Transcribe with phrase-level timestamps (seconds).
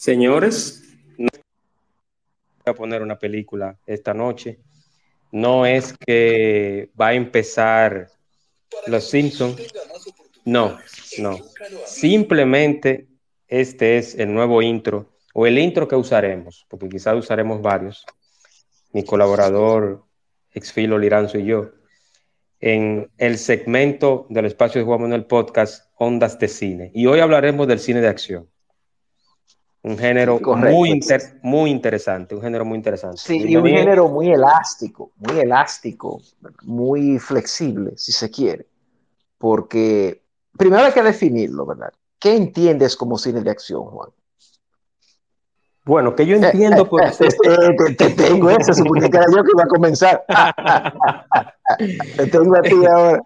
[0.00, 0.82] Señores,
[1.18, 1.28] no
[2.64, 4.58] voy a poner una película esta noche.
[5.30, 8.08] No es que va a empezar
[8.86, 9.60] Los Simpsons.
[10.46, 10.78] No,
[11.18, 11.38] no.
[11.84, 13.08] Simplemente
[13.46, 18.06] este es el nuevo intro o el intro que usaremos, porque quizás usaremos varios.
[18.94, 20.06] Mi colaborador,
[20.50, 21.72] Exfilo Liranzo y yo,
[22.58, 26.90] en el segmento del espacio de Juan Manuel Podcast, Ondas de Cine.
[26.94, 28.48] Y hoy hablaremos del cine de acción.
[29.82, 31.00] Un género muy,
[31.42, 33.16] muy interesante, un género muy interesante.
[33.16, 36.20] Sí, y un género muy elástico, muy elástico,
[36.62, 38.66] muy flexible, si se quiere.
[39.38, 40.22] Porque
[40.58, 41.92] primero hay que definirlo, ¿verdad?
[42.18, 44.10] ¿Qué entiendes como cine de acción, Juan?
[45.86, 47.00] Bueno, que yo entiendo por...
[47.00, 50.24] te, tengo eso, supone que era yo que iba a comenzar.
[52.18, 53.22] te tengo a ti ahora.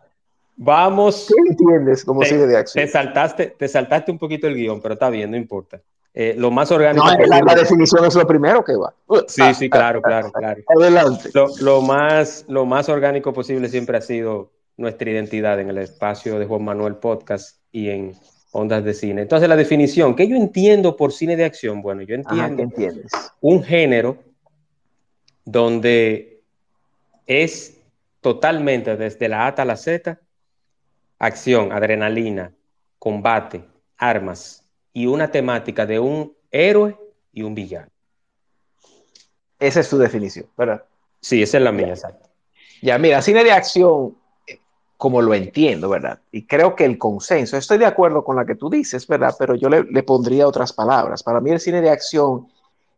[0.56, 1.26] Vamos.
[1.28, 2.84] ¿Qué entiendes como cine de acción?
[2.84, 5.80] Te saltaste, te saltaste un poquito el guion, pero está bien, no importa.
[6.16, 7.04] Eh, lo más orgánico.
[7.04, 8.94] No, la, definición es lo primero que va.
[9.26, 10.62] Sí, sí, claro, claro, claro.
[10.78, 11.30] Adelante.
[11.60, 16.46] Lo, más, lo más orgánico posible siempre ha sido nuestra identidad en el espacio de
[16.46, 18.14] Juan Manuel Podcast y en
[18.52, 19.22] Ondas de Cine.
[19.22, 21.82] Entonces, la definición, ¿qué yo entiendo por cine de acción?
[21.82, 22.62] Bueno, yo entiendo
[23.40, 24.16] un género
[25.44, 26.42] donde
[27.26, 27.80] es
[28.20, 30.20] totalmente desde la A hasta la Z,
[31.18, 32.52] acción, adrenalina,
[33.00, 33.64] combate,
[33.96, 34.63] armas,
[34.94, 36.96] y una temática de un héroe
[37.32, 37.88] y un villano.
[39.58, 40.84] Esa es su definición, ¿verdad?
[41.20, 42.28] Sí, esa es la mía, exacto.
[42.80, 44.16] Ya, mira, cine de acción,
[44.46, 44.60] eh,
[44.96, 46.20] como lo entiendo, ¿verdad?
[46.30, 49.34] Y creo que el consenso, estoy de acuerdo con la que tú dices, ¿verdad?
[49.38, 51.22] Pero yo le, le pondría otras palabras.
[51.22, 52.48] Para mí el cine de acción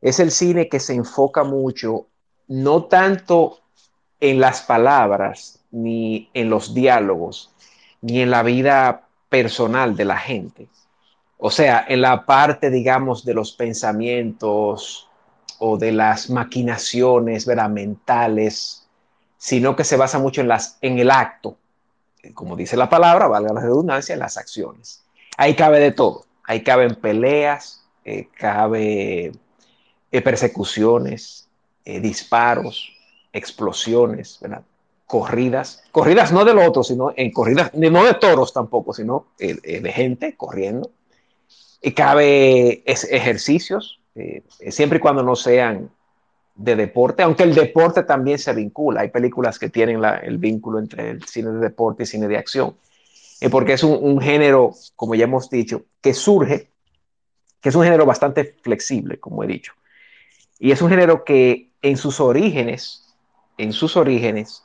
[0.00, 2.06] es el cine que se enfoca mucho,
[2.48, 3.60] no tanto
[4.20, 7.52] en las palabras, ni en los diálogos,
[8.00, 10.68] ni en la vida personal de la gente,
[11.38, 15.08] o sea, en la parte, digamos, de los pensamientos
[15.58, 18.88] o de las maquinaciones mentales,
[19.36, 21.56] sino que se basa mucho en, las, en el acto,
[22.34, 25.04] como dice la palabra, valga la redundancia, en las acciones.
[25.36, 26.25] Ahí cabe de todo.
[26.44, 29.32] Ahí caben peleas, eh, cabe
[30.10, 31.48] eh, persecuciones,
[31.84, 32.92] eh, disparos,
[33.32, 34.41] explosiones,
[35.06, 40.36] corridas, corridas no del otro, sino en corridas, no de toros tampoco, sino de gente
[40.36, 40.91] corriendo
[41.94, 45.91] cabe ejercicios, eh, siempre y cuando no sean
[46.56, 49.02] de deporte, aunque el deporte también se vincula.
[49.02, 52.76] Hay películas que tienen el vínculo entre el cine de deporte y cine de acción,
[53.41, 56.70] eh, porque es un, género, como ya hemos dicho, que surge,
[57.60, 59.72] que es un género bastante flexible, como he dicho.
[60.58, 63.14] Y es un género que en sus orígenes,
[63.58, 64.64] en sus orígenes,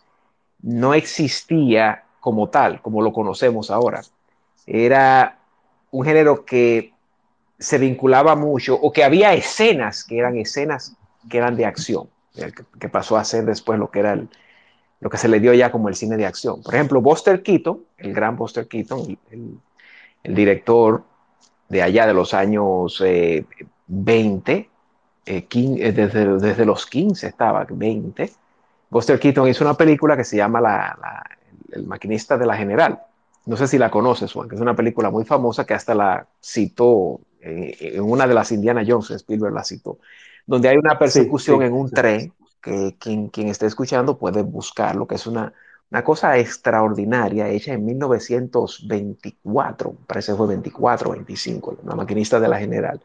[0.62, 4.02] no existía como tal, como lo conocemos ahora.
[4.66, 5.40] Era
[5.90, 6.94] un género que
[7.62, 10.96] se vinculaba mucho o que había escenas que eran escenas
[11.30, 12.10] que eran de acción,
[12.80, 14.28] que, pasó a ser después lo que era el,
[15.00, 16.64] lo que se le dio ya como el cine de acción.
[16.64, 21.04] Por ejemplo, Buster Keaton, el gran Buster Keaton, el, director
[21.70, 23.04] de allá de los años
[23.88, 24.68] 20, eh,
[25.28, 28.32] eh, eh, desde, desde, los 15 estaba, 20,
[28.90, 31.24] Buster Keaton hizo una película que se llama la,
[31.72, 33.02] El maquinista de la general.
[33.46, 36.28] No sé si la conoces, Juan, que es una película muy famosa que hasta la
[36.42, 40.00] citó en una de las Indiana Jones, Spielberg la citó,
[40.46, 45.16] donde hay una persecución en un tren, que quien, quien esté escuchando puede buscarlo, que
[45.16, 45.54] es una,
[45.90, 52.60] una cosa extraordinaria hecha en 1924, parece que fue 24 25, la maquinista de la
[52.60, 53.02] general.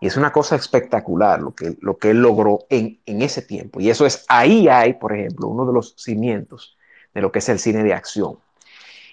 [0.00, 3.80] Y es una cosa espectacular lo que, lo que él logró en, en ese tiempo.
[3.80, 6.76] Y eso es, ahí hay, por ejemplo, uno de los cimientos
[7.14, 8.36] de lo que es el cine de acción.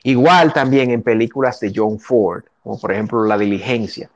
[0.04, 4.10] Igual también en películas de John Ford, como por ejemplo La Diligencia,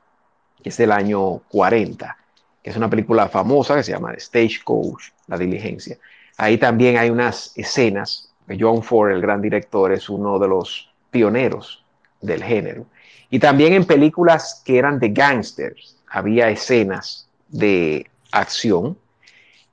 [0.63, 2.17] que es del año 40,
[2.63, 5.97] que es una película famosa que se llama Stagecoach, La Diligencia.
[6.37, 8.29] Ahí también hay unas escenas.
[8.59, 11.83] John Ford, el gran director, es uno de los pioneros
[12.21, 12.85] del género.
[13.29, 18.97] Y también en películas que eran de gangsters había escenas de acción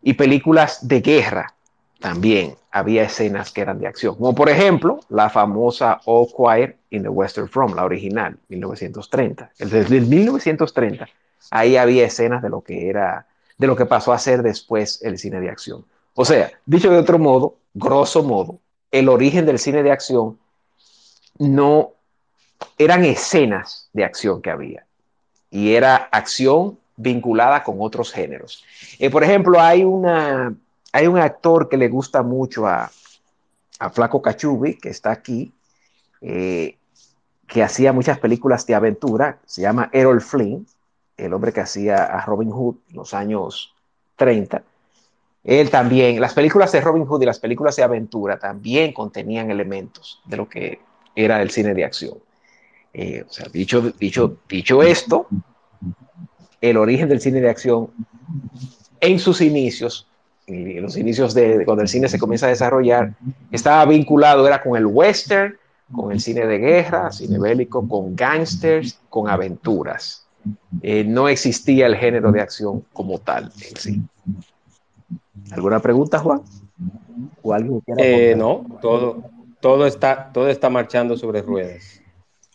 [0.02, 1.54] y películas de guerra
[1.98, 4.14] también había escenas que eran de acción.
[4.14, 9.50] Como por ejemplo la famosa All Quiet in the Western Front, la original, 1930.
[9.58, 11.08] Desde 1930
[11.50, 13.26] ahí había escenas de lo que era,
[13.58, 15.84] de lo que pasó a ser después el cine de acción.
[16.14, 18.58] O sea, dicho de otro modo, grosso modo,
[18.90, 20.38] el origen del cine de acción
[21.38, 21.92] no
[22.78, 24.84] eran escenas de acción que había
[25.50, 28.64] y era acción vinculada con otros géneros.
[28.98, 30.54] Eh, por ejemplo, hay, una,
[30.92, 32.90] hay un actor que le gusta mucho a,
[33.78, 35.52] a Flaco Cachubi, que está aquí,
[36.20, 36.76] eh,
[37.46, 40.66] que hacía muchas películas de aventura, se llama Errol Flynn,
[41.16, 43.74] el hombre que hacía a Robin Hood en los años
[44.16, 44.62] 30.
[45.42, 50.20] Él también, las películas de Robin Hood y las películas de aventura también contenían elementos
[50.26, 50.80] de lo que
[51.14, 52.18] era el cine de acción.
[52.92, 55.26] Eh, o sea, dicho, dicho, dicho esto,
[56.60, 57.90] el origen del cine de acción
[59.00, 60.09] en sus inicios,
[60.50, 63.14] en los inicios de cuando el cine se comienza a desarrollar,
[63.50, 65.56] estaba vinculado, era con el western,
[65.94, 70.26] con el cine de guerra, cine bélico, con gangsters, con aventuras.
[70.82, 74.02] Eh, no existía el género de acción como tal en sí.
[75.50, 76.42] ¿Alguna pregunta, Juan?
[77.42, 79.24] ¿O alguien eh, no, todo,
[79.60, 82.00] todo, está, todo está marchando sobre ruedas.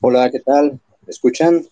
[0.02, 0.80] Hola, ¿qué tal?
[1.06, 1.63] ¿Me escuchan?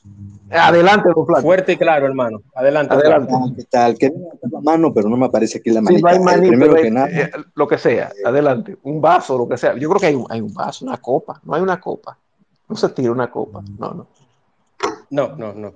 [0.51, 2.41] Adelante, don Fuerte y claro, hermano.
[2.53, 2.94] Adelante.
[2.94, 3.33] Adelante.
[3.57, 3.97] ¿Qué tal?
[3.97, 4.13] Que
[4.51, 5.97] la mano, pero no me aparece aquí la manita.
[5.97, 7.09] Sí, no hay manita, primero que nada.
[7.09, 8.77] Eh, lo que sea, adelante.
[8.83, 9.75] Un vaso, lo que sea.
[9.75, 11.41] Yo creo que hay un, hay un vaso, una copa.
[11.44, 12.18] No hay una copa.
[12.69, 13.63] No se tira una copa.
[13.80, 14.07] No, no.
[15.09, 15.74] No, no, no.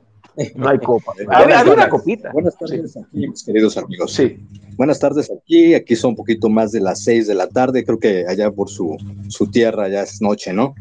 [0.56, 1.14] No hay copa.
[1.30, 2.32] Hay, una copita.
[2.32, 4.14] Buenas tardes aquí, mis queridos amigos.
[4.14, 4.38] Sí.
[4.76, 5.74] Buenas tardes aquí.
[5.74, 7.84] Aquí son un poquito más de las seis de la tarde.
[7.84, 8.96] Creo que allá por su,
[9.30, 10.76] su tierra ya es noche, ¿no?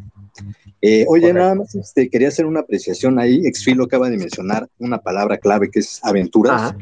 [0.82, 3.46] Eh, oye, nada más este, quería hacer una apreciación ahí.
[3.46, 6.74] Exfilo acaba de mencionar una palabra clave que es aventuras.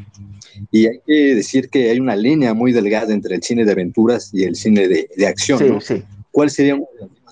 [0.70, 4.30] Y hay que decir que hay una línea muy delgada entre el cine de aventuras
[4.32, 5.58] y el cine de, de acción.
[5.58, 5.80] Sí, ¿no?
[5.80, 6.02] sí.
[6.30, 6.78] ¿Cuál sería?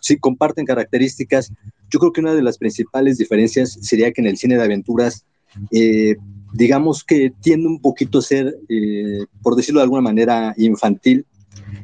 [0.00, 1.52] Si comparten características,
[1.90, 5.24] yo creo que una de las principales diferencias sería que en el cine de aventuras,
[5.70, 6.16] eh,
[6.54, 11.26] digamos que tiende un poquito a ser, eh, por decirlo de alguna manera, infantil.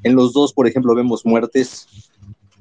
[0.03, 1.87] En los dos, por ejemplo, vemos muertes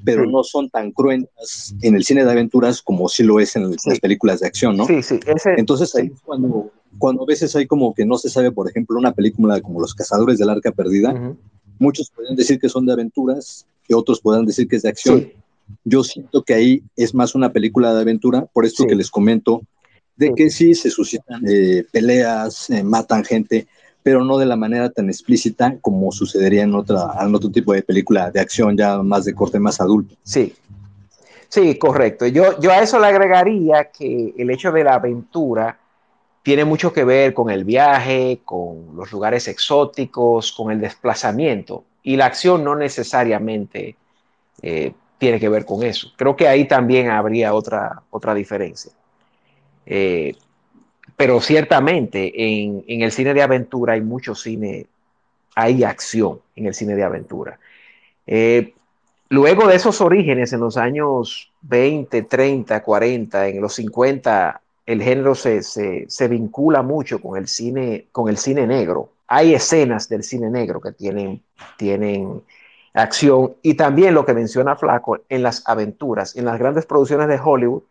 [0.04, 3.72] pero no son tan cruentas en el cine de aventuras como sí lo es en
[3.72, 4.86] las películas de acción, ¿no?
[4.86, 5.20] Sí, sí.
[5.58, 9.14] Entonces ahí cuando, cuando a veces hay como que no se sabe, por ejemplo, una
[9.14, 11.36] película como Los Cazadores del Arca Perdida,
[11.80, 15.32] muchos pueden decir que son de aventuras, y otros pueden decir que es de acción.
[15.84, 19.62] Yo siento que ahí es más una película de aventura, por esto que les comento,
[20.16, 23.68] de que sí se suscitan eh, peleas, eh, matan gente,
[24.08, 28.40] pero no de la manera tan explícita como sucedería en, otro tipo de película de
[28.40, 30.16] acción ya más de corte más adulto.
[30.24, 30.56] Sí,
[31.50, 32.26] sí, correcto.
[32.26, 35.78] Yo, yo a eso le agregaría que el hecho de la aventura
[36.42, 42.16] tiene mucho que ver con el viaje, con los lugares exóticos, con el desplazamiento, y
[42.16, 43.98] la acción no necesariamente
[44.62, 46.14] eh, tiene que ver con eso.
[46.16, 48.94] Creo que ahí también habría otra, otra diferencia.
[49.86, 50.34] Eh,
[51.18, 54.86] pero ciertamente en, el cine de aventura hay mucho cine,
[55.56, 57.60] hay acción en el cine de aventura.
[58.28, 58.76] Eh,
[59.30, 65.34] luego de esos orígenes, en los años 20, 30, 40, en los 50, el género
[65.34, 69.10] se, vincula mucho con el, cine, con el cine negro.
[69.28, 71.42] Hay escenas del cine negro que tienen,
[71.78, 72.44] tienen
[72.94, 77.40] acción y también lo que menciona Flaco en las aventuras, en las grandes producciones de
[77.44, 77.82] Hollywood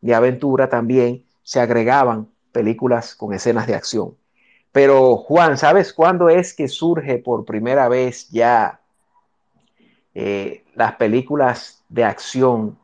[0.00, 4.16] de aventura también se agregaban películas con escenas de acción.
[4.72, 8.80] Pero Juan, ¿sabes cuándo es que surge por primera vez ya
[10.14, 12.78] eh, las películas de acción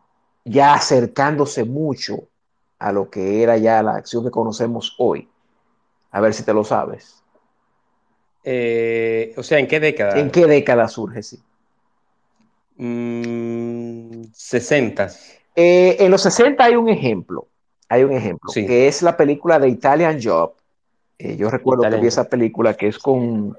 [0.44, 2.28] ya acercándose mucho
[2.78, 5.26] a lo que era ya la acción que conocemos hoy?
[6.10, 7.22] A ver si te lo sabes.
[8.44, 10.18] Eh, o sea, ¿en qué década?
[10.18, 11.40] ¿En qué década surge, sí?
[14.34, 15.06] 60.
[15.06, 15.10] Mm,
[15.56, 17.48] eh, en los 60 hay un ejemplo
[17.92, 20.54] hay un ejemplo, que es la película de Italian Job.
[21.18, 23.54] Eh, yo recuerdo que vi esa película que es con,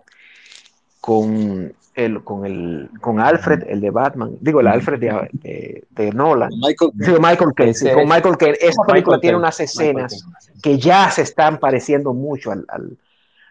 [0.99, 6.49] con, el, con, el, con Alfred, el de Batman, digo, el Alfred de, de, Nolan.
[6.59, 8.57] Michael, Michael Caine, con Michael Caine.
[8.59, 10.25] Esa película tiene unas escenas
[10.63, 12.97] que ya se están pareciendo mucho al, al,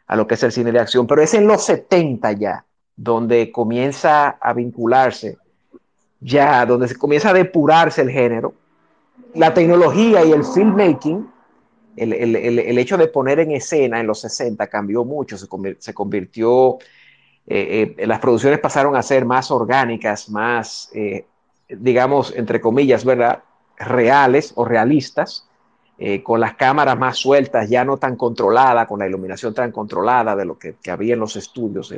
[0.09, 2.65] a lo que es el cine de acción, pero es en los 70 ya,
[2.97, 5.39] donde comienza a vincularse,
[6.19, 8.55] ya, donde se comienza a depurarse el género
[9.35, 11.31] la tecnología y el filmmaking,
[11.97, 16.79] el, hecho de poner en escena en los 60 cambió mucho, se, convirtió
[17.47, 21.27] eh, eh, las producciones pasaron a ser más orgánicas, más, eh,
[21.69, 23.43] digamos, entre comillas, ¿verdad?
[23.77, 25.49] Reales o realistas,
[26.25, 30.45] con las cámaras más sueltas, ya no tan controladas, con la iluminación tan controlada de
[30.45, 31.95] lo que, había en los estudios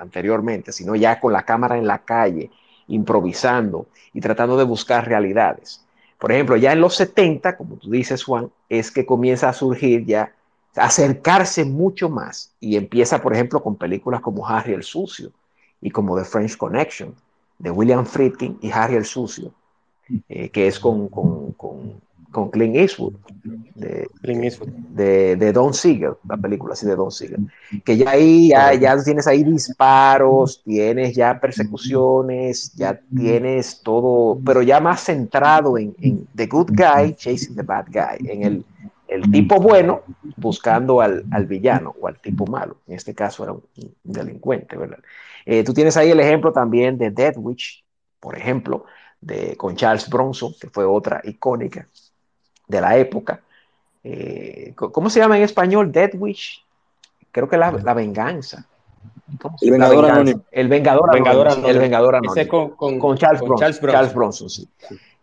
[0.00, 2.50] anteriormente, sino ya con la cámara en la calle,
[2.88, 5.86] improvisando y tratando de buscar realidades.
[6.20, 10.04] Por ejemplo, ya en los 70, como tú dices, Juan, es que comienza a surgir
[10.04, 10.34] ya
[10.76, 12.52] acercarse mucho más.
[12.60, 15.32] Y empieza, por ejemplo, con películas como Harry el Sucio
[15.80, 17.14] y como The French Connection
[17.58, 19.52] de William Friedkin y Harry el Sucio,
[20.28, 23.14] eh, que es con, con, con, con Clint Eastwood,
[23.74, 24.08] de,
[24.90, 27.50] De, de, Don Siegel, la película así de Don Siegel,
[27.84, 34.62] que ya ahí ya, ya, tienes ahí disparos, tienes ya persecuciones, ya tienes todo, pero
[34.62, 38.64] ya más centrado en, en The Good Guy chasing the Bad Guy, en el
[39.10, 40.02] el tipo bueno
[40.36, 42.78] buscando al, villano o al tipo malo.
[42.86, 43.62] En este caso era un,
[44.04, 45.00] delincuente, ¿verdad?
[45.44, 47.84] Eh, tú tienes ahí el ejemplo también de Dead Witch,
[48.20, 48.84] por ejemplo,
[49.20, 51.88] de, con Charles Bronson, que fue otra icónica
[52.70, 53.40] de la época.
[54.02, 55.92] Eh, ¿Cómo se llama en español?
[55.92, 56.64] Dead Witch.
[57.32, 58.66] Creo que la, la venganza.
[59.60, 60.42] El Vengador Anónimo.
[60.50, 61.68] El Vengador Anónimo.
[61.68, 62.76] El Vengador Anónimo.
[62.76, 64.50] Con, Charles, Bronson, Charles Bronson.
[64.50, 64.68] sí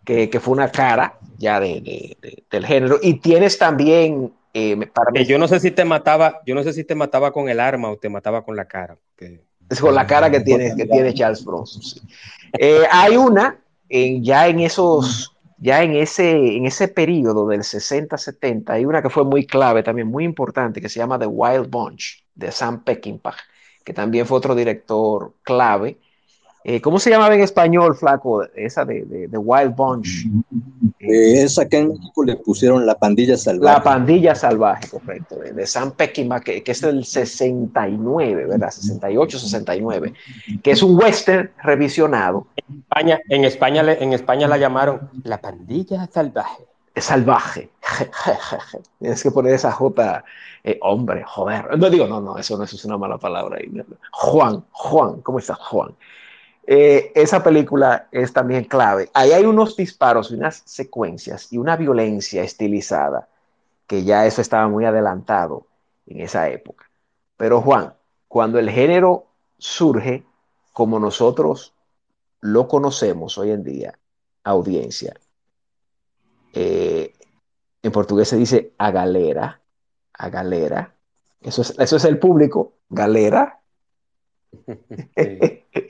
[0.07, 2.17] que, fue una cara ya de,
[2.49, 2.97] del género.
[3.01, 4.33] Y tienes también...
[4.53, 7.31] Eh, para que yo no sé si te mataba, yo no sé si te mataba
[7.31, 8.97] con el arma o te mataba con la cara.
[9.69, 12.01] Es con la cara que tiene, que tiene Charles Bronson.
[12.57, 18.73] Eh, hay una, en, ya en esos, ya en ese, en ese periodo del 60-70,
[18.73, 22.23] hay una que fue muy clave, también muy importante, que se llama The Wild Bunch,
[22.35, 23.35] de Sam Peckinpah,
[23.83, 25.99] que también fue otro director clave
[26.69, 28.43] eh, ¿Cómo se llamaba en español, flaco?
[28.53, 30.25] Esa de, de, Wild Bunch.
[30.99, 33.77] Eh, esa que en México le pusieron La Pandilla Salvaje.
[33.77, 35.37] La Pandilla Salvaje, correcto.
[35.37, 38.69] De, Sam Peckinpah, que, que, es del 69, ¿verdad?
[38.69, 40.13] 68, 69.
[40.61, 42.47] Que es un western revisionado.
[42.57, 46.65] En España, en España, en España la llamaron La Pandilla Salvaje.
[47.01, 47.69] Salvaje.
[48.99, 50.23] Tienes que poner esa J,
[50.63, 51.77] eh, hombre, joder.
[51.77, 53.57] No digo, no, no, eso no es una mala palabra.
[54.11, 55.95] Juan, Juan, ¿cómo estás, Juan?
[56.69, 59.09] Eh, esa película es también clave.
[59.13, 63.29] Ahí hay unos disparos y unas secuencias y una violencia estilizada,
[63.87, 65.65] que ya eso estaba muy adelantado
[66.07, 66.89] en esa época.
[67.37, 67.93] Pero Juan,
[68.27, 70.25] cuando el género surge
[70.73, 71.73] como nosotros
[72.41, 73.97] lo conocemos hoy en día,
[74.43, 75.13] audiencia,
[76.51, 77.13] eh,
[77.81, 79.61] en portugués se dice a galera,
[80.13, 80.93] a galera,
[81.39, 83.61] eso es, eso es el público, galera.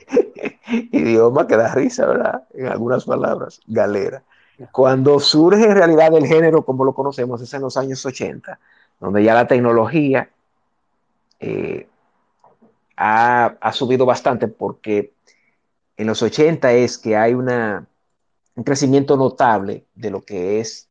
[0.92, 2.44] idioma que da risa, ¿verdad?
[2.54, 4.22] En algunas palabras, galera.
[4.72, 8.58] Cuando surge en realidad el género como lo conocemos es en los años 80,
[8.98, 10.30] donde ya la tecnología
[11.38, 11.86] eh,
[12.96, 15.12] ha, subido bastante porque
[15.96, 17.86] en los 80 es que hay una,
[18.56, 20.88] un crecimiento notable de lo que es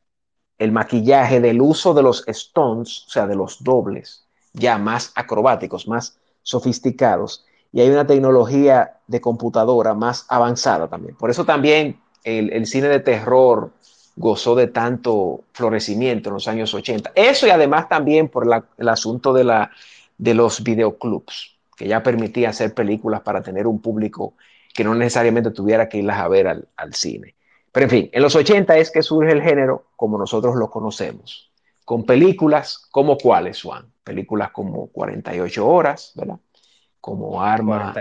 [0.57, 5.87] el maquillaje, del uso de los stones, o sea, de los dobles, ya más acrobáticos,
[5.87, 11.15] más sofisticados, y hay una tecnología de computadora más avanzada también.
[11.15, 13.71] Por eso también el, cine de terror
[14.15, 17.11] gozó de tanto florecimiento en los años 80.
[17.15, 18.47] Eso y además también por
[18.77, 19.71] el asunto de, la,
[20.17, 24.33] de los videoclubs, que ya permitía hacer películas para tener un público
[24.73, 27.35] que no necesariamente tuviera que irlas a ver al, al cine.
[27.71, 31.51] Pero en fin, en los 80 es que surge el género como nosotros lo conocemos,
[31.85, 36.39] con películas como cuáles, Juan, películas como 48 horas, ¿verdad?
[37.07, 37.95] Como arma,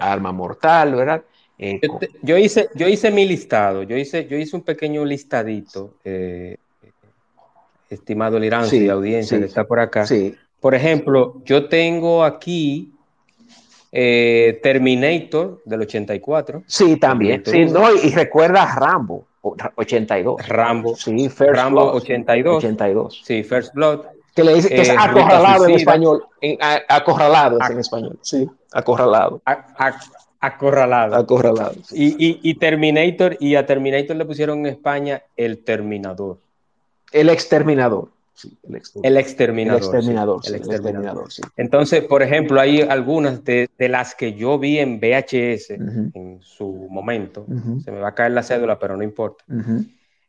[0.00, 1.22] arma mortal, ¿verdad?
[1.58, 1.78] Eh,
[2.22, 6.56] yo, hice, yo hice mi listado, yo hice, yo hice un pequeño listadito, eh,
[7.90, 10.06] estimado Liranzo y audiencia que está por acá.
[10.58, 12.94] Por ejemplo, yo tengo aquí
[13.92, 16.62] eh, Terminator del 84.
[16.66, 17.42] Sí, también.
[17.44, 19.26] Sí, no, y, recuerda Rambo,
[19.74, 20.48] 82.
[20.48, 20.96] Rambo.
[20.96, 22.56] Sí, First Rambo 82.
[22.56, 23.22] 82.
[23.22, 26.26] Sí, First Blood que le dice que es eh, acorralado en español,
[26.88, 29.40] acorralado es en español, sí, acorralado.
[30.38, 31.16] acorralado.
[31.16, 31.74] Acorralado.
[31.90, 36.38] Y, Terminator, y a Terminator le pusieron en España el Terminador.
[37.10, 38.10] El exterminador.
[38.34, 38.58] Sí,
[39.02, 39.80] el, exterminador.
[40.44, 41.32] El exterminador.
[41.32, 41.40] sí.
[41.56, 47.46] Entonces, por ejemplo, hay algunas de, las que yo vi en VHS en su momento.
[47.82, 49.42] Se me va a caer la cédula, pero no importa.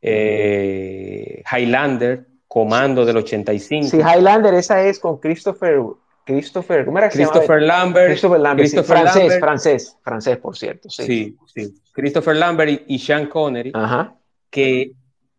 [0.02, 2.26] Eh, Highlander,
[2.58, 3.88] Comando del 85.
[3.88, 5.80] Sí, Highlander, esa es con Christopher.
[6.26, 8.08] Christopher, ¿cómo era que Christopher Lambert.
[8.08, 8.84] Christopher Lambert.
[8.84, 10.90] francés, francés, francés, por cierto.
[10.90, 11.76] Sí, sí.
[11.92, 13.70] Christopher Lambert y, Sean Connery.
[13.76, 14.16] Ajá.
[14.50, 14.94] Que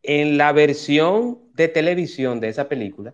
[0.05, 3.13] en la versión de televisión de esa película,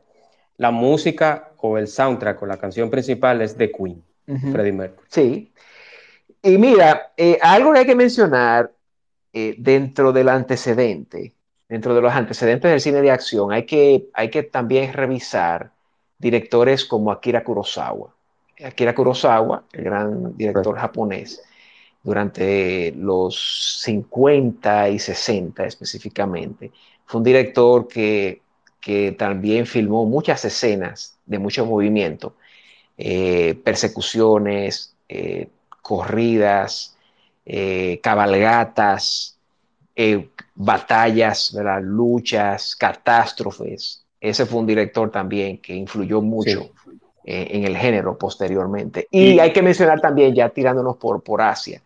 [0.59, 4.05] la música o el soundtrack o la canción principal es de Queen.
[4.53, 5.07] Freddie Mercury.
[5.09, 5.53] Sí.
[6.43, 8.71] Y mira, eh, algo que hay que mencionar
[9.33, 11.33] eh, dentro del antecedente,
[11.69, 15.73] dentro de los antecedentes del cine de acción, hay que, hay que también revisar
[16.19, 18.15] directores como Akira Kurosawa.
[18.65, 21.43] Akira Kurosawa, el gran director japonés,
[22.03, 26.71] durante los 50 y 60 específicamente,
[27.07, 28.43] fue un director que,
[28.81, 32.37] que también filmó muchas escenas de mucho movimiento,
[32.99, 35.49] eh, persecuciones, eh,
[35.83, 36.97] corridas,
[37.47, 39.34] eh, cabalgatas,
[40.55, 41.81] batallas, ¿verdad?
[41.83, 44.05] luchas, catástrofes.
[44.21, 46.71] Ese fue un director también que influyó mucho
[47.25, 49.09] en el género posteriormente.
[49.11, 51.83] Y, hay que mencionar también, ya tirándonos por, por Asia,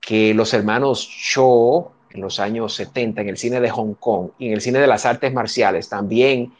[0.00, 4.48] que los hermanos Shaw en los años 70 en el cine de Hong Kong y
[4.48, 6.52] en el cine de las artes marciales también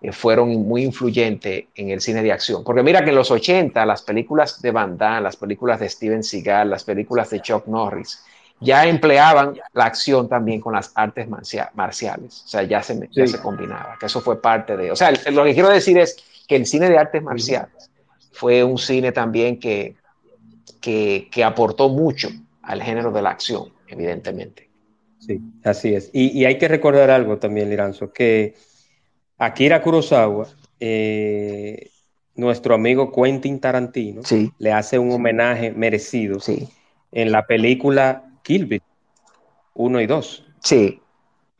[0.00, 2.62] eh, fueron muy influyentes en el cine de acción.
[2.64, 6.22] Porque mira que en los 80 las películas de Van Damme, las películas de Steven
[6.22, 8.22] Seagal, las películas de Chuck Norris,
[8.62, 12.42] ya empleaban la acción también con las artes marciales.
[12.44, 14.90] O sea, ya se, ya se combinaba, que eso fue parte de...
[14.90, 16.16] O sea, lo que quiero decir es
[16.46, 17.90] que el cine de artes marciales
[18.32, 19.96] fue un cine también que,
[20.80, 22.28] que, que aportó mucho
[22.62, 24.70] al género de la acción, evidentemente.
[25.18, 26.10] Sí, así es.
[26.12, 28.54] Y, hay que recordar algo también, Liranzo, que
[29.38, 30.48] Akira Kurosawa,
[30.80, 31.90] eh,
[32.34, 34.22] nuestro amigo Quentin Tarantino,
[34.58, 36.38] le hace un homenaje merecido
[37.12, 38.82] en la película Kill Bill
[39.74, 40.44] 1 y 2.
[40.60, 40.98] Sí.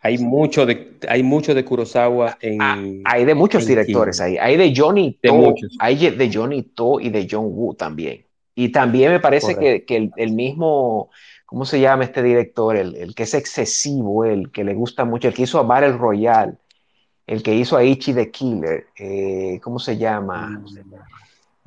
[0.00, 2.60] Hay mucho de, hay mucho de Kurosawa en.
[2.60, 4.36] Ah, hay de muchos directores ahí.
[4.36, 8.26] Hay de Johnny To, hay de Johnny To y de John Woo también.
[8.54, 11.10] Y también me parece que, el, mismo,
[11.46, 12.76] ¿cómo se llama este director?
[12.76, 16.54] El, que es excesivo, el que le gusta mucho, el que hizo a Battle Royale,
[17.26, 20.48] el que hizo a Ichi the Killer, eh, ¿cómo se llama?
[20.48, 20.66] Mm,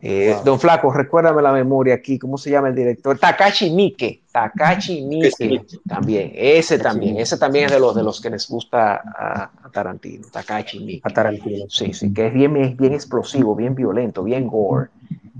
[0.02, 3.18] eh, don Flaco, recuérdame la memoria aquí, ¿cómo se llama el director?
[3.18, 8.30] Takashi Miike, Takashi Miike también, ese también, ese también es de los, de los que
[8.30, 11.01] les gusta a, Tarantino, Takashi Miike.
[11.05, 11.66] A Tarantino.
[11.70, 14.90] Sí, sí, que es bien, bien explosivo, bien violento, bien gore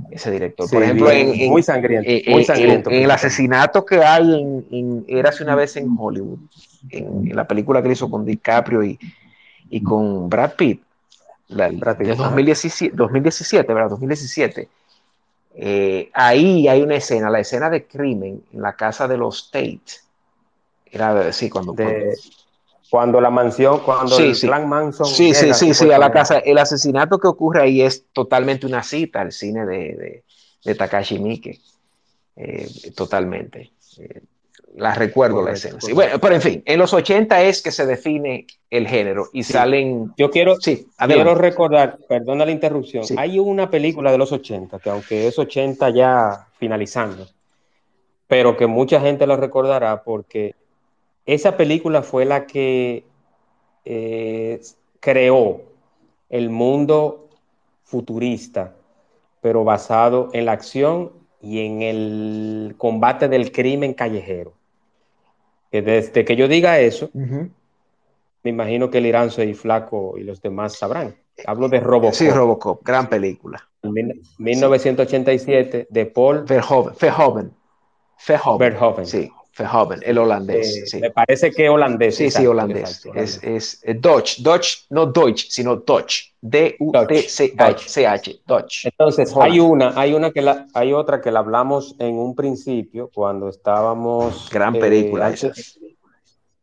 [0.10, 0.70] ese director.
[0.70, 5.76] Por ejemplo, en, muy sangriento, eh, En, el asesinato que hay en, Érase una vez
[5.76, 6.40] en Hollywood,
[6.92, 8.98] en, la película que hizo con DiCaprio y,
[9.70, 10.85] y con Brad Pitt,
[11.48, 13.90] la, de 2017, 2017, ¿verdad?
[13.90, 14.70] 2017.
[15.58, 19.80] Eh, ahí hay una escena, la escena de crimen en la casa de los Tate.
[20.92, 21.76] Era, sí, cuando,
[22.90, 25.08] cuando la mansión, cuando el plan Manson.
[25.08, 26.40] Sí, sí, sí, sí, a la casa.
[26.40, 30.24] El asesinato que ocurre ahí es totalmente una cita al cine de,
[30.64, 31.60] de, Takashi Miike.
[32.36, 33.72] Eh, totalmente.
[33.98, 34.22] Eh,
[34.78, 35.78] la recuerdo la escena.
[35.94, 40.14] Bueno, pero en fin, en los 80 es que se define el género y salen.
[40.18, 44.90] Yo quiero, sí, quiero recordar, perdona la interrupción, hay una película de los 80 que,
[44.90, 47.28] aunque es 80 ya finalizando,
[48.28, 50.56] pero que mucha gente lo recordará porque
[51.26, 53.06] esa película fue la que
[53.86, 54.60] eh,
[55.00, 55.62] creó
[56.30, 57.30] el mundo
[57.84, 58.74] futurista,
[59.42, 61.12] pero basado en la acción
[61.42, 64.54] y en el combate del crimen callejero.
[65.76, 67.50] Que desde que yo diga eso, me
[68.44, 71.18] imagino que el Iranzo y Flaco y los demás sabrán.
[71.46, 72.14] Hablo de Robocop.
[72.14, 73.62] Sí, Robocop, gran película.
[73.84, 76.94] 1987 de Paul Verhoeven.
[77.02, 77.52] Verhoeven.
[78.58, 79.06] Verhoeven.
[79.06, 79.30] Sí.
[79.58, 80.94] Verhoeven, el holandés.
[81.00, 82.18] Me parece que holandés.
[82.18, 83.06] Sí, sí, holandés.
[83.16, 86.34] es, es eh, Dutch, Dutch, no Deutsch, sino Dutch.
[86.42, 88.86] D-U-T-C-H, Dutch.
[88.86, 93.10] Entonces, hay una, hay una que la, hay otra que la hablamos en un principio,
[93.14, 94.50] cuando estábamos.
[94.52, 95.52] Gran película eh,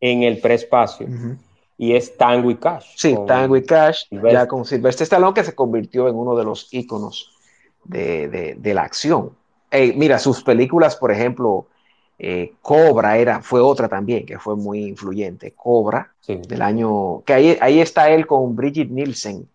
[0.01, 1.09] En el prespacio.
[1.79, 2.87] Y es Tango y Cash.
[2.97, 6.73] Sí, Tango y Cash, ya con Sylvester Stallone, que se convirtió en uno de los
[6.73, 7.33] íconos
[7.85, 9.31] de, de, de la acción.
[9.97, 11.67] mira, sus películas, por ejemplo,
[12.25, 15.55] eh, Cobra era, fue otra también que fue muy influyente.
[15.57, 17.23] Cobra, del año.
[17.27, 19.49] que ahí, ahí está él con Bridget Nielsen.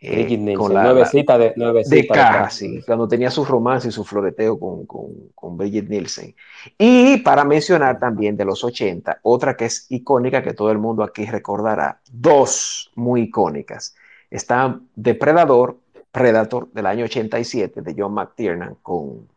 [0.00, 1.54] Eh, Bridget Nielsen, con la, nuevecita de,
[1.86, 6.34] de caja, sí, cuando tenía su romance y su floreteo con, con, con, Bridget Nielsen.
[6.76, 11.04] Y para mencionar también de los 80, otra que es icónica que todo el mundo
[11.04, 13.94] aquí recordará, dos muy icónicas.
[14.32, 15.76] Está Depredador,
[16.10, 19.28] Predator del año 87 de John McTiernan con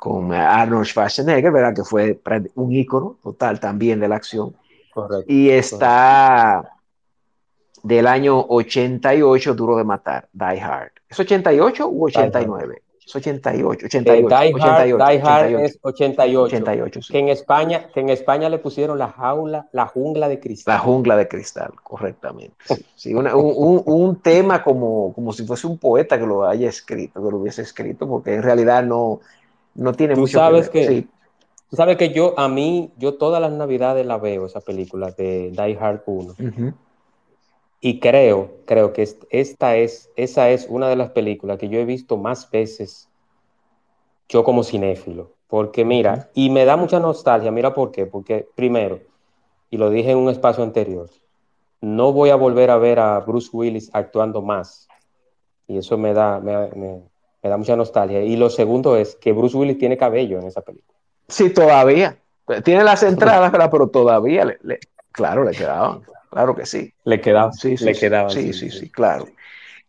[0.00, 1.74] con Arnold Schwarzenegger, ¿verdad?
[1.74, 2.18] Que fue
[2.56, 4.56] un ícono total también de la acción.
[4.92, 6.68] Correcto, y está
[7.82, 10.90] del año 88, Duro de Matar, Die Hard.
[11.08, 12.82] ¿Es 88 u 89?
[13.06, 16.56] Es 88, 88, Die, 88, Hard, Die Hard 88, es 88.
[16.56, 17.12] 88, sí.
[17.12, 20.74] Que en España, que en España le pusieron la jaula, la jungla de cristal.
[20.74, 22.54] La jungla de cristal, correctamente.
[22.64, 26.44] Sí, sí, una- un, un- un tema como, como si fuese un poeta que lo
[26.46, 29.20] haya escrito, que lo hubiese escrito, porque en realidad no,
[29.74, 30.88] no tiene Tú mucho sabes que ver.
[30.88, 31.08] que- Sí,
[31.70, 35.50] Tú sabes que yo, a mí, yo todas las navidades la veo, esa película de
[35.52, 36.34] Die Hard 1.
[36.40, 36.72] ujú.
[37.80, 41.78] Y creo, creo que est- esta es, esa es una de las películas que yo
[41.78, 43.08] he visto más veces
[44.28, 45.32] yo como cinéfilo.
[45.48, 48.06] Porque mira, y me da mucha nostalgia, mira por qué.
[48.06, 49.00] Porque primero,
[49.70, 51.08] y lo dije en un espacio anterior,
[51.80, 54.88] no voy a volver a ver a Bruce Willis actuando más.
[55.66, 57.09] Y eso me da, me, me-
[57.42, 58.22] me da mucha nostalgia.
[58.22, 60.98] Y lo segundo es que Bruce Willis tiene cabello en esa película.
[61.28, 62.16] Sí, todavía.
[62.64, 64.80] Tiene las entradas, pero todavía, le, le-
[65.12, 66.02] claro, le quedaban.
[66.30, 66.92] Claro que sí.
[67.04, 68.00] Le quedaba, Sí, sí, le sí.
[68.00, 68.30] quedaba.
[68.30, 69.26] sí, sí, sí, claro.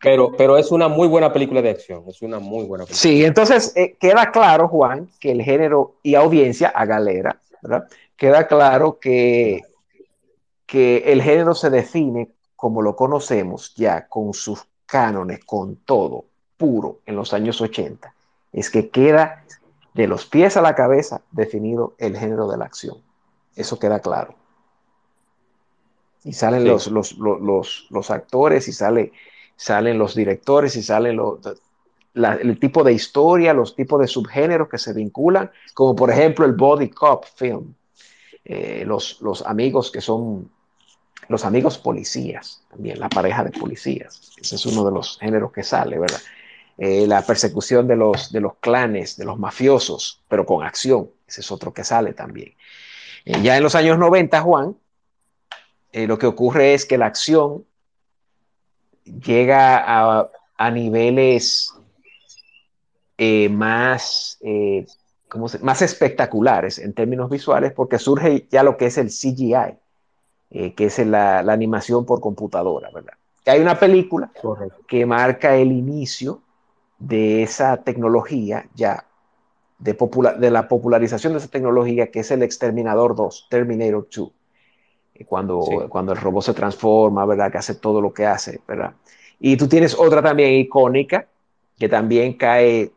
[0.01, 2.03] Pero, pero es una muy buena película de acción.
[2.07, 2.99] Es una muy buena película.
[2.99, 7.87] Sí, entonces eh, queda claro, Juan, que el género y audiencia a galera, ¿verdad?
[8.15, 9.61] Queda claro que,
[10.65, 16.25] que el género se define como lo conocemos ya, con sus cánones, con todo,
[16.61, 18.13] puro, en los años 80.
[18.53, 19.43] Es que queda
[19.95, 22.97] de los pies a la cabeza definido el género de la acción.
[23.55, 24.35] Eso queda claro.
[26.23, 26.67] Y salen Sí.
[26.67, 29.11] los, los, los, los, actores y sale,
[29.55, 31.39] salen los directores y salen los,
[32.13, 36.45] la- el tipo de historia, los tipos de subgéneros que se vinculan, como por ejemplo
[36.45, 37.73] el body cop film,
[38.45, 40.49] eh, los, los amigos que son
[41.27, 45.63] los amigos policías, también la pareja de policías, ese es uno de los géneros que
[45.63, 46.19] sale, ¿verdad?
[46.83, 51.41] Eh, la persecución de los, de los clanes, de los mafiosos, pero con acción, ese
[51.41, 52.55] es otro que sale también.
[53.23, 54.75] Eh, ya en los años 90, Juan,
[55.91, 57.65] eh, lo que ocurre es que la acción
[59.05, 61.71] llega a, a niveles
[63.51, 64.39] más,
[65.29, 69.77] ¿cómo se- más espectaculares en términos visuales, porque surge ya lo que es el CGI,
[70.75, 73.13] que es la, la animación por computadora, ¿verdad?
[73.45, 74.79] Hay una película Correcto.
[74.87, 76.41] que marca el inicio
[77.01, 79.05] de esa tecnología ya,
[79.79, 84.31] de, popula- de la popularización de esa tecnología, que es el Exterminador 2, Terminator 2,
[85.15, 85.75] eh, cuando, Sí.
[85.89, 87.51] cuando el robot se transforma, ¿verdad?
[87.51, 88.93] Que hace todo lo que hace, ¿verdad?
[89.39, 91.27] Y tú tienes otra también icónica,
[91.79, 92.91] que también cae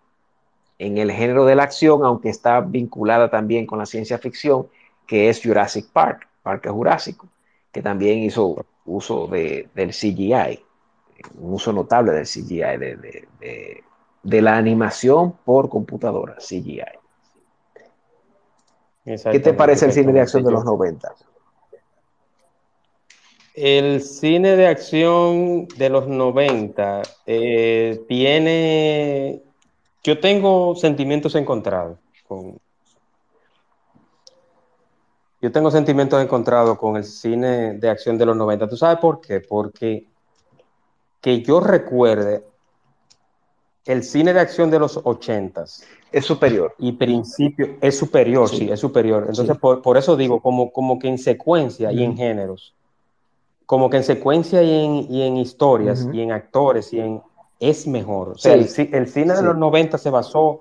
[0.79, 4.67] en el género de la acción, aunque está vinculada también con la ciencia ficción,
[5.07, 7.29] que es Jurassic Park, Parque Jurásico,
[7.73, 10.61] que también hizo uso de, del CGI,
[11.39, 13.85] un uso notable del CGI, de, de- de-
[14.25, 16.83] de la animación por computadora, CGI.
[19.05, 21.15] ¿Qué te parece el cine de acción de los 90?
[23.55, 29.43] El cine de acción de los 90 eh, tiene...
[30.03, 32.59] Yo tengo sentimientos encontrados con...
[35.43, 38.67] Yo tengo sentimientos encontrados con el cine de acción de los 90.
[38.67, 39.41] ¿Tú sabes por qué?
[39.41, 40.07] Porque
[41.21, 42.45] que yo recuerde
[43.87, 46.75] el cine de acción de los 80s Es superior.
[46.79, 48.71] y principio es superior, sí, Sí.
[48.71, 49.25] es superior.
[49.29, 49.59] Entonces, Sí.
[49.61, 52.75] por, por eso digo, como, como que en secuencia y en géneros,
[53.67, 57.23] como que en secuencia y en, y en historias y en actores y en
[57.61, 58.31] es mejor.
[58.31, 58.83] O sea, Sí.
[58.83, 60.61] el, el cine de los 90 se basó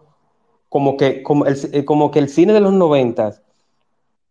[0.70, 3.34] como que, como, el, eh, como que el cine de los 90,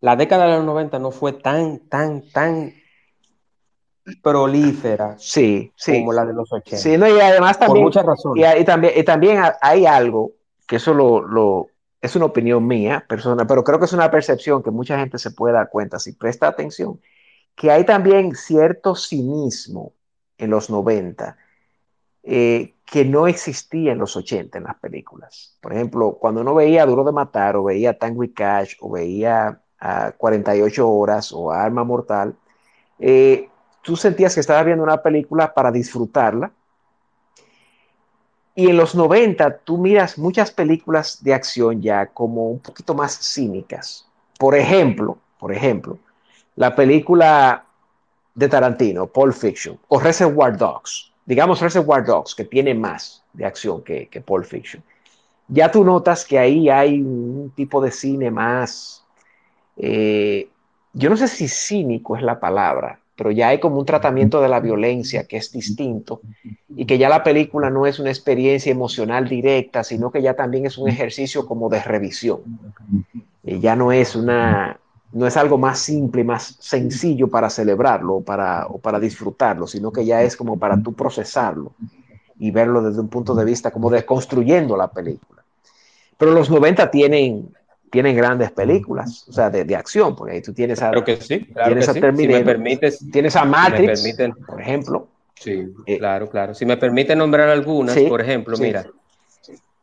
[0.00, 2.72] la década de los 90 no fue tan, tan, tan
[4.22, 6.00] prolífera Sí, sí.
[6.00, 6.76] como la de los 80.
[6.76, 8.60] Sí, no, y además por también, muchas y, razones.
[8.60, 10.32] y también, y también ha- hay algo
[10.66, 11.68] que eso lo, lo-
[12.00, 15.30] es una opinión mía, personal, pero creo que es una percepción que mucha gente se
[15.30, 17.00] puede dar cuenta si presta atención,
[17.54, 19.92] que hay también cierto cinismo
[20.38, 21.36] en los 90
[22.22, 25.56] eh, que no existía en los 80 en las películas.
[25.60, 29.60] Por ejemplo, cuando uno veía Duro de Matar o veía Tango y Cash o veía
[29.78, 32.36] a 48 horas o a Arma Mortal,
[32.98, 33.48] eh,
[33.82, 36.50] tú sentías que estabas viendo una película para disfrutarla.
[38.54, 43.18] Y en los 90 tú miras muchas películas de acción ya como un poquito más
[43.18, 44.06] cínicas.
[44.38, 45.98] Por ejemplo, por ejemplo,
[46.56, 47.64] la película
[48.34, 53.82] de Tarantino, Pulp Fiction, o Reservoir Dogs, digamos Reservoir Dogs, que tiene más de acción
[53.82, 54.82] que, que Pulp Fiction.
[55.48, 59.04] Ya tú notas que ahí hay un tipo de cine más,
[59.76, 60.48] eh,
[60.92, 64.48] yo no sé si cínico es la palabra, pero ya hay como un tratamiento de
[64.48, 66.22] la violencia que es distinto
[66.74, 70.66] y que ya la película no es una experiencia emocional directa, sino que ya también
[70.66, 72.40] es un ejercicio como de revisión.
[73.44, 74.80] Y ya no es una,
[75.12, 79.92] no es algo más simple, más sencillo para celebrarlo o para, o para disfrutarlo, sino
[79.92, 81.74] que ya es como para tú procesarlo
[82.40, 85.44] y verlo desde un punto de vista como desconstruyendo la película.
[86.18, 87.54] Pero los 90 tienen,
[87.92, 91.16] tienen grandes películas, o sea, de, de acción, porque ahí tú tienes a, Claro que
[91.20, 92.00] sí, claro tienes que a sí.
[92.00, 94.32] Terminator, Si me permites, tienes a Matrix, permiten.
[94.46, 95.08] por ejemplo.
[95.34, 96.54] Sí, Eh, claro, claro.
[96.54, 98.62] Si me permite nombrar algunas, sí, por ejemplo, sí.
[98.62, 98.86] mira,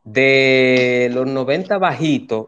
[0.03, 2.47] de los 90 bajitos,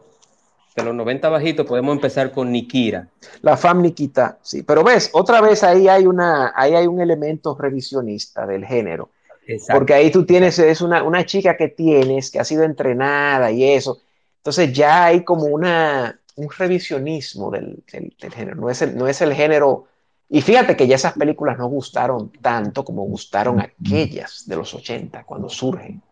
[0.74, 3.08] de los 90 bajitos podemos empezar con Nikira.
[3.42, 4.62] La Fam Nikita, sí.
[4.64, 9.10] Pero ves, otra vez ahí hay, una, ahí hay un elemento revisionista del género.
[9.46, 9.78] Exacto.
[9.78, 13.64] Porque ahí tú tienes, es una, una chica que tienes, que ha sido entrenada y
[13.64, 14.00] eso.
[14.42, 18.56] Entonces ya hay como una, un revisionismo del, del- del género.
[18.60, 19.86] No es, el, no es el género.
[20.28, 25.22] Y fíjate que ya esas películas no gustaron tanto como gustaron aquellas de los 80
[25.24, 26.02] cuando surgen.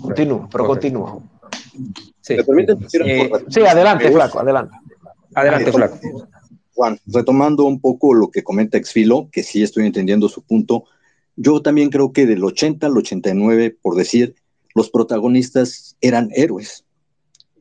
[0.00, 0.66] Continúa, pero Correcto.
[0.68, 1.18] continúa.
[2.20, 2.82] Sí, ¿Me permiten sí.
[2.84, 3.30] decir Eh?
[3.48, 4.76] Sí, adelante, Flaco, adelante.
[5.34, 5.98] adelante, Flaco.
[6.74, 10.84] Juan, retomando un poco lo que comenta Exfilo, que sí estoy entendiendo su punto,
[11.36, 14.36] yo también creo que del 80 al 89, por decir,
[14.74, 16.84] los protagonistas eran héroes.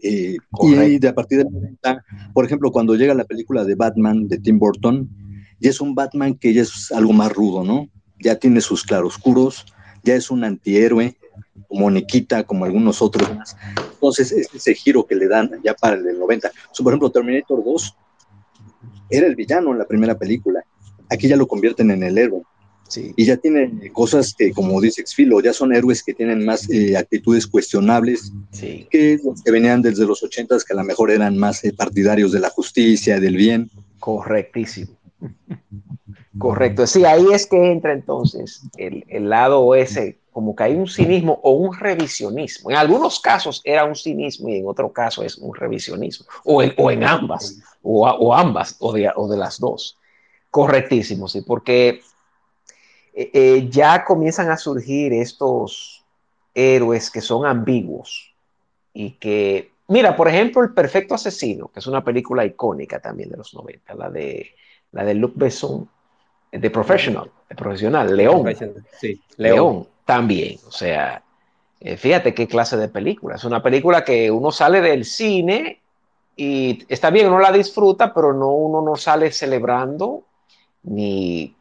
[0.01, 4.27] Eh, y de a partir del 90, por ejemplo, cuando llega la película de Batman
[4.27, 5.09] de Tim Burton,
[5.59, 7.89] ya es un Batman que ya es algo más rudo, ¿no?
[8.19, 9.65] Ya tiene sus claroscuros,
[10.03, 11.17] ya es un antihéroe,
[11.67, 13.55] como Nikita, como algunos otros más.
[13.93, 16.49] Entonces, es ese giro que le dan ya para el del 90.
[16.71, 17.97] So, por ejemplo, Terminator 2
[19.09, 20.63] era el villano en la primera película.
[21.09, 22.43] Aquí ya lo convierten en el héroe.
[22.89, 23.13] Sí.
[23.15, 26.97] Y ya tiene cosas que, como dice Exfilo, ya son héroes que tienen más eh,
[26.97, 28.88] actitudes cuestionables Sí.
[28.89, 32.32] que los que venían desde los 80 que a lo mejor eran más eh, partidarios
[32.32, 33.69] de la justicia, del bien.
[33.99, 34.91] Correctísimo.
[36.38, 36.88] Correcto.
[36.88, 41.39] Sí, ahí es que entra entonces el, el lado ese, como que hay un cinismo
[41.43, 42.71] o un revisionismo.
[42.71, 46.25] En algunos casos era un cinismo y en otro caso es un revisionismo.
[46.45, 49.97] O en, o en ambas, o, o ambas, o de, o de las dos.
[50.49, 52.02] Correctísimo, sí, porque
[53.13, 56.04] eh, eh, ya comienzan a surgir estos
[56.54, 58.34] héroes que son ambiguos
[58.93, 63.38] y que, mira, por ejemplo, El Perfecto Asesino, que es una película icónica también de
[63.38, 64.52] los 90, la de,
[64.91, 65.88] la de Luc Besson,
[66.52, 68.43] de Professional, de profesional, León,
[69.00, 69.88] Sí, León, León.
[70.04, 71.22] también, o sea,
[71.80, 75.80] eh, fíjate qué clase de película, es una película que uno sale del cine
[76.36, 80.24] y está bien, uno la disfruta, pero no, uno no sale celebrando
[80.84, 81.56] ni,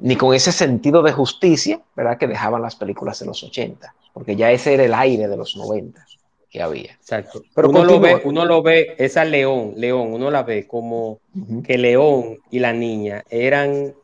[0.00, 2.18] ni con ese sentido de justicia, ¿verdad?
[2.18, 5.56] Que dejaban las películas de los 80, porque ya ese era el aire de los
[5.56, 6.04] 90
[6.50, 6.92] que había.
[6.92, 7.42] Exacto.
[7.54, 11.20] Pero uno, lo ve, uno lo ve, esa León, León, uno la ve como
[11.64, 13.94] que León y la niña eran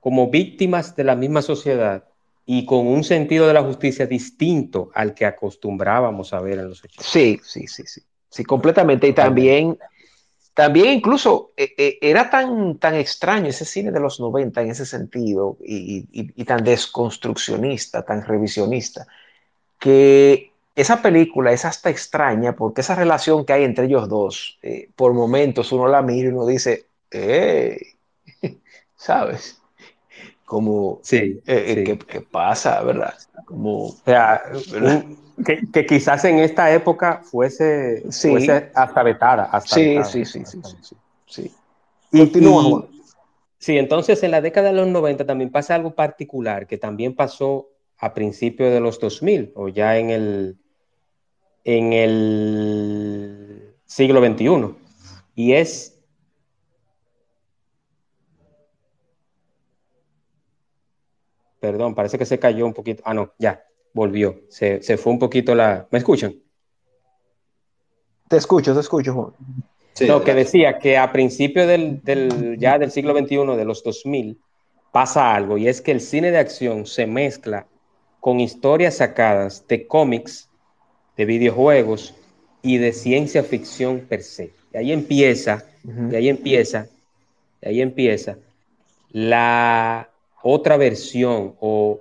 [0.00, 2.04] como víctimas de la misma sociedad
[2.46, 6.84] y con un sentido de la justicia distinto al que acostumbrábamos a ver en los
[6.84, 7.02] 80.
[7.02, 9.08] Sí, sí, sí, sí, sí, completamente.
[9.08, 9.78] Y también,
[10.54, 14.84] también incluso eh, eh, era tan, tan extraño ese cine de los 90 en ese
[14.84, 19.06] sentido y, tan desconstruccionista, tan revisionista,
[19.78, 24.90] que esa película es hasta extraña porque esa relación que hay entre ellos dos, eh,
[24.94, 27.78] por momentos uno la mira y uno dice, "Ey",
[28.96, 29.61] ¿sabes?
[30.52, 31.84] Como, Sí, eh, eh, sí.
[31.84, 33.14] ¿qué, qué pasa, verdad?
[33.46, 34.42] Como, O sea,
[34.82, 38.28] un- que, que quizás en esta época fuese, Sí.
[38.28, 39.44] fuese hasta vetada.
[39.44, 40.04] Hasta sí, vetada.
[40.04, 41.50] sí, sí, sí, sí, sí, sí.
[42.12, 42.84] Y- Continúa, Juan.
[43.56, 47.70] Sí, entonces en la década de los 90 también pasa algo particular que también pasó
[47.96, 50.58] a principios de los 2000 o ya en el,
[51.64, 54.74] en el siglo XXI.
[55.34, 55.91] Y es
[61.62, 63.04] Perdón, parece que se cayó un poquito.
[63.06, 63.62] Ah, no, ya,
[63.94, 64.40] volvió.
[64.48, 65.86] Se, se fue un poquito la...
[65.92, 66.34] ¿Me escuchan?
[68.28, 69.32] Te escucho, te escucho, Juan.
[69.94, 73.84] Sí, No, que decía que a principios del, del- ya del siglo XXI, de los
[73.84, 74.40] 2000,
[74.90, 77.68] pasa algo y es que el cine de acción se mezcla
[78.18, 80.48] con historias sacadas de cómics,
[81.16, 82.12] de videojuegos
[82.62, 84.50] y de ciencia ficción per se.
[84.74, 85.64] Y ahí empieza,
[86.10, 86.88] y ahí empieza,
[87.60, 88.36] y ahí empieza
[89.10, 90.11] la
[90.42, 92.00] otra versión o,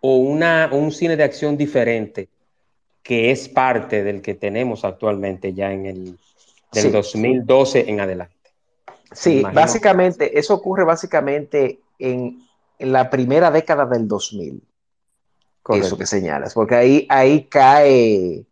[0.00, 2.28] o una, un cine de acción diferente
[3.02, 6.04] que es parte del que tenemos actualmente ya en el
[6.72, 6.90] del Sí.
[6.90, 8.34] 2012 en adelante.
[9.12, 12.42] Sí, básicamente, eso ocurre básicamente en,
[12.78, 14.60] en la primera década del 2000,
[15.70, 18.44] eso que señalas, porque ahí, ahí cae,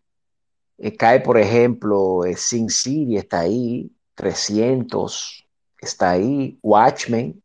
[0.79, 5.45] eh, cae, por ejemplo, eh, Sin City está ahí, 300
[5.81, 7.43] está ahí, Watchmen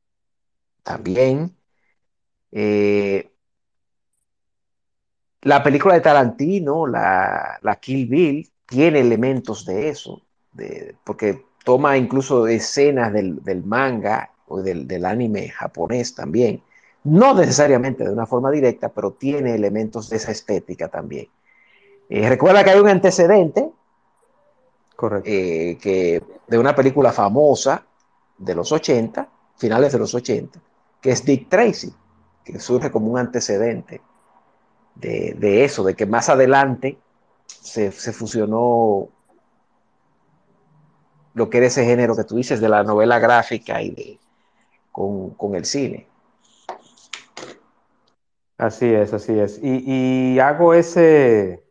[0.83, 1.55] también.
[2.51, 3.31] Eh,
[5.41, 11.97] la película de Tarantino, la, la Kill Bill, tiene elementos de eso, de- porque toma
[11.97, 16.61] incluso escenas del, del manga o del, del anime japonés también.
[17.03, 21.27] no necesariamente de una forma directa, pero tiene elementos de esa estética también.
[22.09, 23.71] Eh, recuerda que hay un antecedente
[24.95, 25.29] Correcto.
[25.29, 27.85] eh, que, de una película famosa
[28.37, 30.59] de los 80, finales de los 80,
[31.01, 31.93] que es Dick Tracy,
[32.43, 34.01] que surge como un antecedente
[34.95, 36.97] de, de eso, de que más adelante
[37.47, 39.09] se, se, fusionó
[41.33, 44.19] lo que era ese género que tú dices de la novela gráfica y de,
[44.91, 46.07] con, con el cine.
[48.57, 49.57] Así es, así es.
[49.63, 51.63] Y, y, hago ese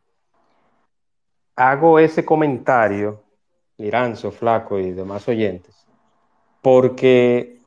[1.54, 3.22] hago ese comentario,
[3.76, 5.86] Liranzo, Flaco y demás oyentes,
[6.62, 7.57] porque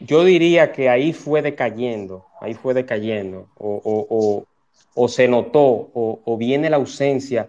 [0.00, 4.46] yo diría que ahí fue decayendo, ahí fue decayendo, o, o, o,
[4.94, 7.48] o se notó, o, viene la ausencia,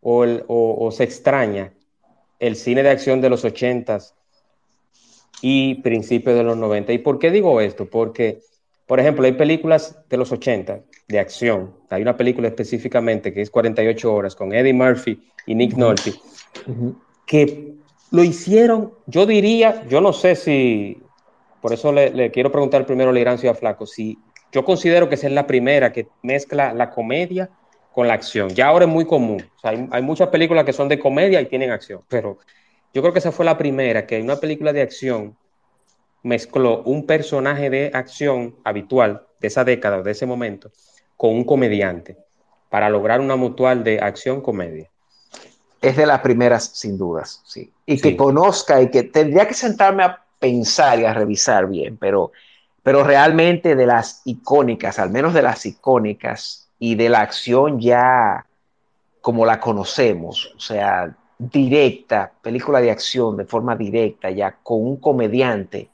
[0.00, 1.72] o, el, o, se extraña
[2.38, 4.14] el cine de acción de los ochentas
[5.40, 6.92] y principios de los 90.
[6.92, 7.88] ¿Y por qué digo esto?
[7.88, 8.40] Porque,
[8.86, 11.72] por ejemplo, hay películas de los 80 de acción.
[11.90, 16.14] Hay una película específicamente que es 48 horas con Eddie Murphy y Nick Nolte,
[16.66, 16.94] uh -huh.
[17.26, 17.74] que
[18.10, 20.98] lo hicieron, yo diría, yo no sé si,
[21.62, 24.18] por eso le, le quiero preguntar primero a Lirancio y a Flaco, si
[24.52, 27.48] yo considero que esa es la primera que mezcla la comedia
[27.92, 28.50] con la acción.
[28.50, 29.42] Ya ahora es muy común.
[29.56, 32.38] O sea, hay, hay, muchas películas que son de comedia y tienen acción, pero
[32.92, 35.36] yo creo que esa fue la primera que en una película de acción
[36.22, 40.70] mezcló un personaje de acción habitual de esa década, de ese momento,
[41.16, 42.16] con un comediante
[42.68, 44.90] para lograr una mutual de acción-comedia.
[45.80, 47.72] Es de las primeras, sin dudas, sí.
[47.86, 52.32] Y que conozca y que tendría que sentarme a pensar y a revisar bien, pero,
[52.82, 58.44] pero realmente de las icónicas, al menos de las icónicas y de la acción ya
[59.20, 64.96] como la conocemos, o sea, directa, película de acción de forma directa, ya con un
[64.96, 65.90] comediante,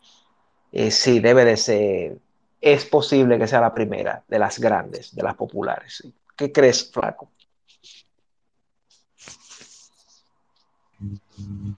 [0.72, 2.16] eh, sí, debe de ser,
[2.58, 6.08] es posible que sea la primera de las grandes, de las populares.
[6.34, 7.28] ¿Qué crees, Flaco?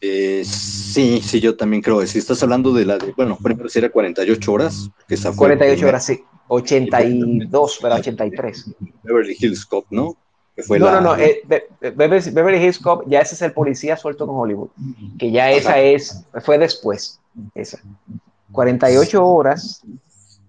[0.00, 2.06] Eh, sí, sí, yo también creo.
[2.06, 4.90] Si estás hablando de la de, bueno, primero sería 48 horas.
[5.06, 6.24] Que esa 48 horas, sí.
[6.48, 8.74] 82, pero 83.
[9.04, 10.16] Beverly Hills Cop, ¿no?
[10.56, 11.00] Que fue no, la...
[11.00, 11.42] no, no, eh,
[11.80, 14.70] Beverly, Beverly Hills Cop, ya ese es el policía suelto con Hollywood.
[15.18, 17.20] Que ya esa es, fue después.
[17.54, 17.80] Esa.
[18.52, 19.82] 48 horas.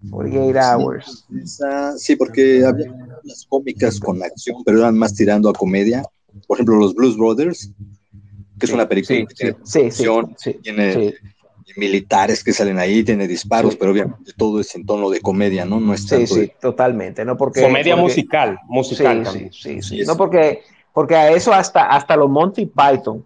[0.10, 1.28] 48 hours.
[1.43, 2.91] Esa, sí, porque había
[3.24, 6.04] las cómicas con acción, pero eran más tirando a comedia.
[6.47, 7.71] Por ejemplo, los Blues Brothers,
[8.62, 11.15] que es una película sí, que tiene sí, acción, sí, tiene
[11.76, 15.80] militares que salen ahí, tiene disparos, pero obviamente todo es en tono de comedia, ¿no?
[15.80, 16.56] No es sí, sí, de...
[16.62, 17.36] totalmente, ¿no?
[17.38, 18.04] Porque, comedia porque...
[18.04, 20.62] musical, musical sí, sí, sí, No porque,
[20.93, 23.26] porque a eso hasta, hasta los Monty Python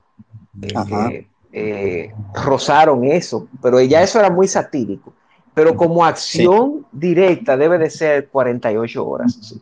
[0.61, 5.13] eh, eh, rozaron eso, pero ya eso era muy satírico.
[5.53, 9.55] Pero como acción directa debe de ser 48 horas.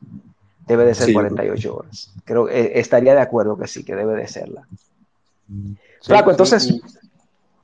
[0.65, 2.13] Debe de ser 48 horas.
[2.25, 4.67] Creo que eh, estaría de acuerdo que sí, que debe de serla.
[6.01, 6.73] Flaco, entonces,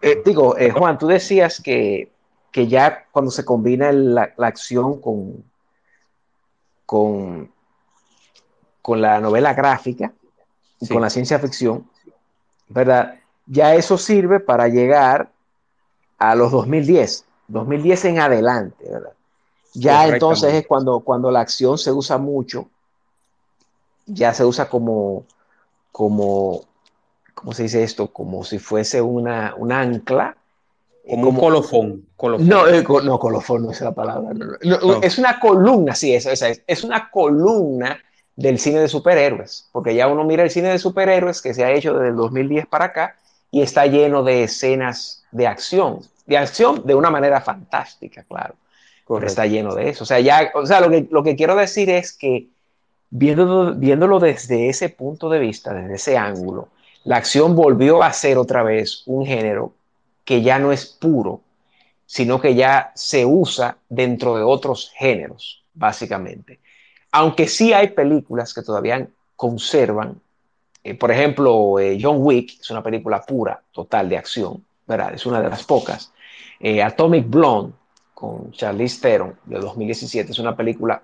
[0.01, 2.11] eh, digo, eh, Juan, tú decías que,
[2.51, 5.43] que ya cuando se combina la, la acción con,
[6.85, 7.51] con,
[8.81, 10.13] con, la novela gráfica
[10.79, 10.93] y sí.
[10.93, 11.89] con la ciencia ficción,
[12.67, 13.19] ¿verdad?
[13.45, 15.31] Ya eso sirve para llegar
[16.17, 19.13] a los 2010, 2010 en adelante, ¿verdad?
[19.73, 22.67] Ya entonces es cuando, cuando la acción se usa mucho,
[24.05, 25.25] ya se usa como,
[25.91, 26.68] como
[27.39, 28.07] ¿cómo se dice esto?
[28.07, 30.35] Como si fuese una, un ancla.
[31.09, 32.05] Como, como, un colofón.
[32.17, 32.47] colofón.
[32.47, 34.33] No, eh, no, colofón no es la palabra.
[34.33, 35.01] No, no, no.
[35.01, 37.97] Es una columna, sí, es, es, es una columna
[38.35, 41.71] del cine de superhéroes, porque ya uno mira el cine de superhéroes que se ha
[41.71, 43.15] hecho desde el 2010 para acá
[43.51, 48.55] y está lleno de escenas de acción, de acción de una manera fantástica, claro.
[49.07, 50.03] Pero está lleno de eso.
[50.03, 52.49] O sea, ya, o sea, lo que, lo que quiero decir es que
[53.09, 56.67] viéndolo, viéndolo desde ese punto de vista, desde ese ángulo,
[57.03, 59.73] la acción volvió a ser otra vez un género
[60.25, 61.41] que ya no es puro,
[62.05, 66.59] sino que ya se usa dentro de otros géneros, básicamente.
[67.11, 70.19] Aunque sí hay películas que todavía conservan,
[70.83, 75.13] eh, por ejemplo, eh, John Wick es una película pura, total, de acción, ¿verdad?
[75.13, 76.11] Es una de las pocas.
[76.59, 77.73] Eh, Atomic Blonde,
[78.13, 81.01] con Charlize Theron, de 2017, es una película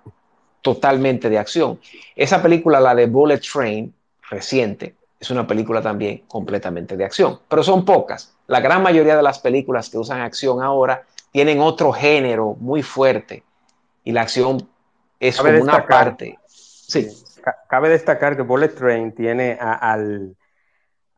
[0.62, 1.80] totalmente de acción.
[2.16, 3.94] Esa película, la de Bullet Train,
[4.30, 8.36] reciente, es una película también completamente de acción, pero son pocas.
[8.48, 13.44] La gran mayoría de las películas que usan acción ahora tienen otro género muy fuerte
[14.04, 14.68] y la acción
[15.20, 16.40] es cabe como destacar, una parte.
[16.48, 17.08] Sí.
[17.70, 20.36] Cabe destacar que Bullet Train tiene a, al,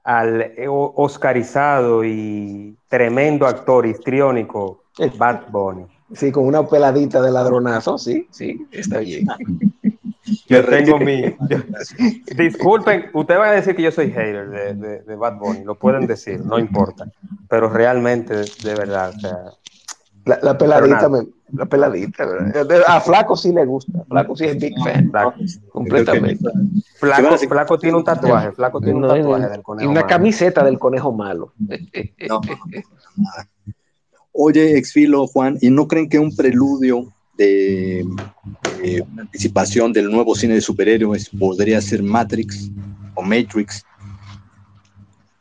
[0.04, 4.84] al oscarizado y tremendo actor histriónico
[5.18, 5.86] Bad Bunny.
[6.14, 9.28] Sí, con una peladita de ladronazo, sí, sí, está bien.
[10.48, 11.36] Yo tengo mi.
[12.36, 16.08] disculpen, ustedes van a decir que yo soy hater de, de, Bad Bunny, lo pueden
[16.08, 17.06] decir, no importa.
[17.50, 19.38] Pero realmente, de verdad, o sea.
[20.26, 21.10] La, peladita,
[21.54, 22.26] la peladita,
[22.88, 24.04] A Flaco sí le gusta.
[24.10, 25.10] Flaco sí es big fan.
[25.70, 26.50] completamente.
[26.96, 28.52] Flaco, Flaco, tiene un tatuaje.
[28.52, 29.88] Flaco tiene un tatuaje del conejo.
[29.88, 31.54] Y una camiseta del conejo malo.
[34.34, 38.06] Oye, Exfilo, Juan, ¿y no creen que un preludio de,
[39.10, 42.70] una anticipación del nuevo cine de superhéroes podría ser Matrix
[43.16, 43.86] o Matrix?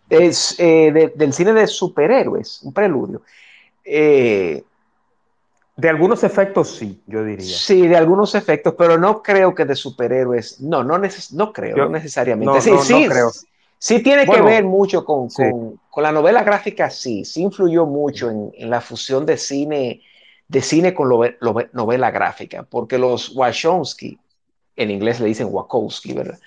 [0.09, 3.23] Es eh, del cine de superhéroes, un preludio.
[3.85, 4.63] Eh,
[5.77, 7.45] de algunos efectos sí, yo diría.
[7.45, 10.61] Sí, de algunos efectos, pero no creo que de superhéroes.
[10.61, 12.61] No, no, no creo, no necesariamente.
[12.61, 13.31] sí, sí, creo.
[13.79, 18.51] Sí tiene que ver mucho con, con, la novela gráfica, sí, sí influyó mucho en,
[18.57, 20.01] en la fusión de cine,
[20.49, 21.09] de cine con
[21.73, 24.19] novela gráfica, porque los Wachowski,
[24.77, 26.39] en inglés le dicen Wachowski, ¿verdad?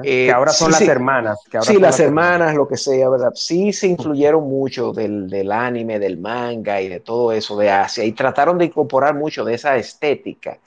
[0.00, 1.40] que ahora son las hermanas.
[1.62, 3.32] sí, las, hermanas, lo que sea, ¿verdad?
[3.34, 8.04] Sí se influyeron mucho del, del, anime, del manga y de todo eso de Asia
[8.04, 10.60] y trataron de incorporar mucho de esa estética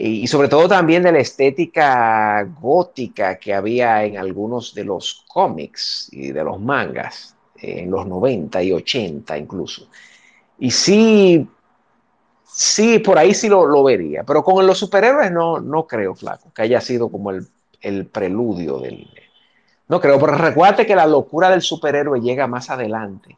[0.00, 6.08] y, sobre todo también de la estética gótica que había en algunos de los cómics
[6.12, 9.88] y de los mangas eh, en los 90 y 80 incluso.
[10.60, 11.48] Y sí,
[12.58, 16.52] sí, por ahí sí lo, lo vería, pero con los superhéroes no, no creo, flaco,
[16.52, 17.46] que haya sido como el,
[17.80, 19.08] el preludio del...
[19.86, 23.36] No creo, pero recuerde que la locura del superhéroe llega más adelante.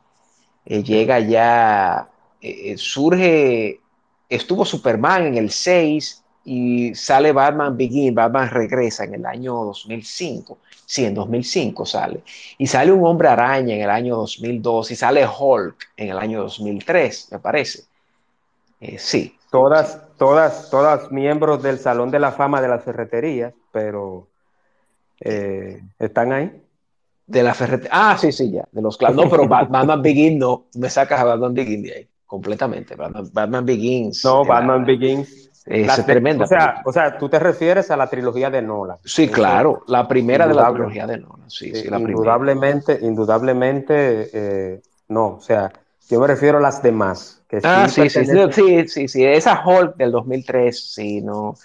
[0.64, 2.08] Eh, llega ya,
[2.40, 3.80] eh, surge,
[4.28, 10.58] estuvo Superman en el 6 y sale Batman Begin, Batman regresa en el año 2005,
[10.86, 12.22] sí, en 2005 sale,
[12.58, 16.40] y sale un hombre araña en el año 2002 y sale Hulk en el año
[16.42, 17.89] 2003, me parece.
[18.81, 19.37] Eh, sí.
[19.51, 24.28] Todas, todas, todas miembros del Salón de la Fama de las Ferreterías, pero
[25.20, 26.62] eh, están ahí.
[27.26, 27.91] De la ferretería.
[27.93, 28.66] Ah, sí, sí, ya.
[28.72, 30.64] De los No, pero Batman Begin no.
[30.74, 32.09] Me sacas a Batman Begin de ahí.
[32.26, 32.95] Completamente.
[32.95, 34.24] Batman, Begins.
[34.24, 36.45] No, Batman Begins es tremenda.
[36.45, 38.99] O sea, o sea, tú te refieres a la trilogía de Nolan.
[39.05, 41.51] Sí, claro, la primera de la trilogía de Nolan.
[41.51, 45.26] Sí, sí, la indudablemente, indudablemente, eh, no.
[45.26, 45.72] O sea,
[46.09, 47.39] yo me refiero a las demás.
[47.51, 51.57] Que ah, sí, sí, sí, sí, sí, esa Hulk del 2003, sí, no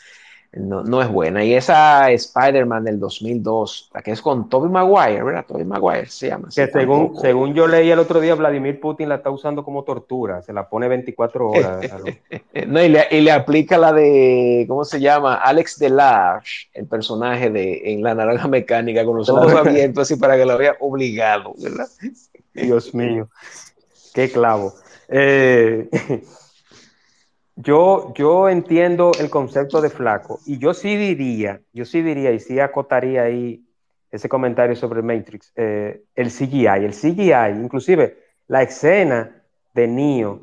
[0.55, 1.43] no, no, es buena.
[1.43, 5.45] Y esa Spider-Man del 2002, la que es con Tobey Maguire, ¿verdad?
[5.45, 6.47] Tobey Maguire se llama.
[6.53, 10.41] Que según, según yo leí el otro día, Vladimir Putin la está usando como tortura,
[10.41, 11.85] se la pone 24 horas.
[12.67, 15.35] no, y le, y le, aplica la de, ¿cómo se llama?
[15.35, 20.37] Alex Delarge, el personaje de en La Naranja Mecánica, con los ojos abiertos así para
[20.37, 21.87] que lo vea obligado, ¿verdad?
[22.53, 23.27] Dios mío,
[24.13, 24.73] qué clavo.
[25.07, 25.89] Eh,
[27.55, 32.39] yo, yo entiendo el concepto de flaco y yo sí diría, yo sí diría y
[32.39, 33.63] sí acotaría ahí
[34.11, 39.43] ese comentario sobre Matrix, eh, el CGI, el CGI, inclusive la escena
[39.73, 40.41] de Neo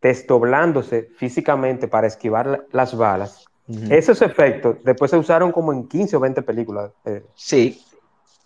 [0.00, 3.44] desdoblándose físicamente para esquivar las balas,
[3.88, 6.90] esos efectos después se usaron como en 15 o 20 películas.
[7.04, 7.22] Eh.
[7.36, 7.80] Sí,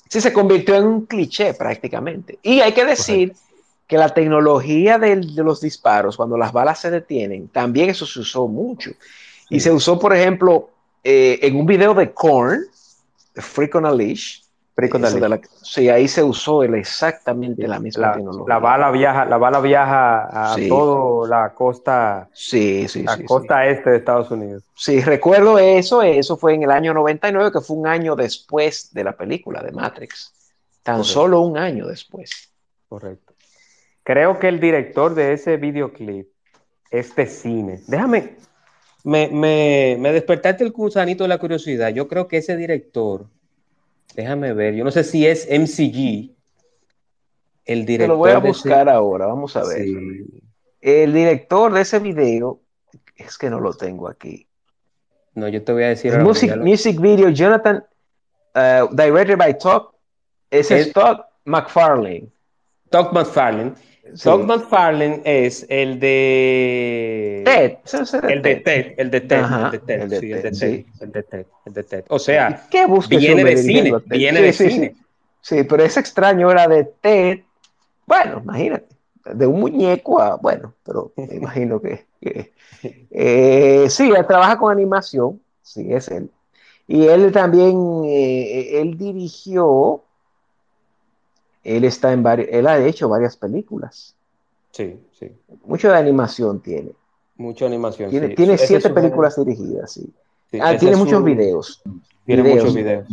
[0.08, 2.38] sí, se convirtió en un cliché prácticamente.
[2.42, 3.32] Y hay que decir
[3.86, 8.48] que la tecnología de, los disparos, cuando las balas se detienen, también eso se usó
[8.48, 8.90] mucho.
[9.50, 10.70] Y se usó, por ejemplo,
[11.02, 12.64] eh, en un video de Korn,
[13.34, 14.40] Freak on a Leash.
[14.74, 15.44] Freak on a Leash.
[15.62, 18.54] sí, ahí se usó exactamente la misma tecnología.
[18.54, 23.90] La bala viaja, la bala viaja a toda la costa, sí, sí, la costa este
[23.90, 24.62] de Estados Unidos.
[24.74, 29.04] Sí, recuerdo eso, eso fue en el año 99, que fue un año después de
[29.04, 30.32] la película de Matrix.
[30.82, 32.50] Tan solo un año después.
[32.88, 33.33] Correcto.
[34.04, 36.28] Creo que el director de ese videoclip
[36.90, 37.80] es de cine.
[37.88, 38.36] Déjame,
[39.02, 41.88] me, me, me despertaste el gusanito de la curiosidad.
[41.88, 43.26] Yo creo que ese director,
[44.14, 46.34] déjame ver, yo no sé si es MCG,
[47.64, 48.04] el director.
[48.04, 49.86] Te lo voy a buscar ahora, vamos a ver.
[50.82, 52.60] El director de ese video,
[53.16, 54.46] es que no lo tengo aquí.
[55.34, 56.16] No, yo te voy a decir.
[56.18, 57.82] Music, music video, Jonathan,
[58.54, 59.94] uh, directed by Todd,
[60.50, 62.28] ese es Todd McFarlane.
[62.90, 63.72] Todd McFarlane.
[64.12, 67.42] Doug McFarlane es el de.
[67.44, 67.78] Ted.
[68.28, 68.94] El de Ted.
[68.98, 69.44] El de Ted.
[69.44, 70.00] El de Ted.
[70.02, 70.84] El de Ted.
[71.00, 71.46] El de Ted.
[71.64, 72.04] El de Ted.
[72.08, 73.92] O sea, ¿Qué viene de cine.
[74.06, 74.96] Viene de cine.
[75.40, 77.40] Sí, pero es extraño, era de Ted.
[78.06, 78.86] Bueno, imagínate.
[79.34, 80.36] De un muñeco a.
[80.36, 82.06] Bueno, pero me imagino que.
[83.10, 85.40] eh, sí, él trabaja con animación.
[85.62, 86.30] Sí, es él.
[86.86, 88.02] Y él también.
[88.04, 90.04] Eh, él dirigió
[91.64, 94.14] él está en varios, él ha hecho varias películas.
[94.70, 95.30] Sí, sí.
[95.64, 96.92] Mucho de animación tiene.
[97.36, 98.10] Mucha animación.
[98.10, 98.34] Tiene, sí.
[98.34, 99.56] tiene siete películas género.
[99.56, 100.12] dirigidas, sí.
[100.50, 101.82] Sí, Ah, tiene muchos su- videos.
[102.24, 102.58] Tiene videos.
[102.60, 103.08] muchos videos.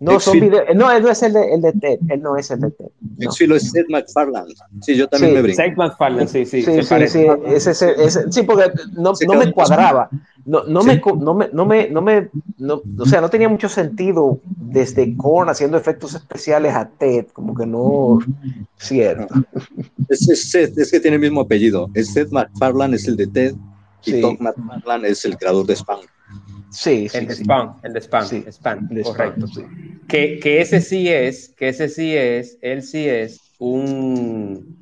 [0.00, 0.64] No, son videos.
[0.76, 1.98] No, él no es el de, el de Ted.
[2.08, 2.86] Él no es el de Ted.
[3.18, 3.24] No.
[3.26, 4.54] Exfilo es Seth MacFarlane.
[4.80, 5.36] Sí, yo también Sí.
[5.36, 5.62] me brinco.
[5.62, 6.62] Seth MacFarlane, sí, sí.
[6.62, 10.08] Sí, sí, sí, ese, ese- ese- sí, porque no, no me cuadraba,
[10.44, 10.86] no, no, Sí.
[10.86, 12.28] me, co- no me, no me, no me,
[12.58, 17.54] no- o sea, no tenía mucho sentido desde Korn haciendo efectos especiales a Ted, como
[17.54, 18.20] que no,
[18.76, 19.34] cierto,
[20.08, 21.90] Es, es Seth, es que tiene el mismo apellido.
[21.94, 23.54] Es Seth MacFarlane, es el de Ted.
[24.04, 24.20] Y Sí.
[24.20, 26.06] Tom MacFarlane es el creador de Spawn.
[26.70, 27.44] Sí, sí, El de sí.
[27.44, 29.46] Spawn, el de Spawn, Sí, Spawn, de correcto.
[29.46, 30.06] Spawn.
[30.08, 34.76] Que, que ese sí es, que ese sí es, él sí es un,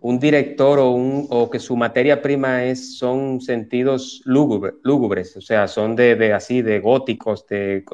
[0.00, 5.40] un director o, un, o que su materia prima es, son sentidos lúgubre- lúgubres, o
[5.40, 7.84] sea, son de, de así, de góticos, de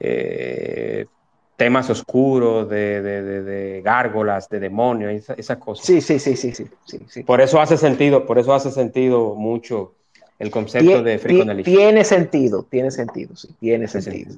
[0.00, 1.06] eh,
[1.56, 5.86] temas oscuros, de, de, de- gárgolas, de demonios, esa- esas cosas.
[5.86, 7.22] Sí, sí, sí, sí, sí, sí, sí.
[7.22, 9.94] Por eso hace sentido, por eso hace sentido mucho
[10.42, 14.34] el concepto de Freak tiene sentido, tiene sentido, sí, tiene sentido.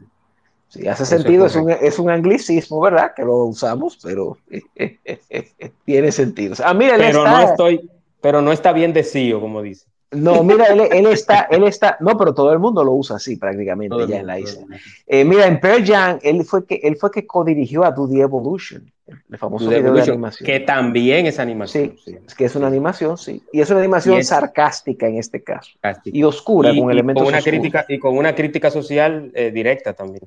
[0.68, 3.12] Sí, hace Eso sentido, es un, es un anglicismo, ¿verdad?
[3.16, 4.36] Que lo usamos, pero
[5.84, 6.54] tiene sentido.
[6.62, 7.90] Ah, mira, él Pero está- no estoy,
[8.20, 9.86] pero no está bien decido, como dice.
[10.10, 13.36] No, mira, él, él está, él está, no, pero todo el mundo lo usa así
[13.36, 14.76] prácticamente Todo ya en mundo, la todo isla.
[15.06, 18.20] Eh, mira, en Pearl Jam, él fue que, él fue que codirigió a Do the
[18.20, 20.46] Evolution, el famoso video de animación.
[20.46, 21.96] que también es animación.
[22.02, 23.42] Sí, es que es una animación, sí.
[23.52, 25.72] Y es una animación es- sarcástica en este caso.
[26.04, 27.58] Y oscura, Y- con elementos con una oscuros.
[27.60, 30.22] crítica y con una crítica social eh, directa también.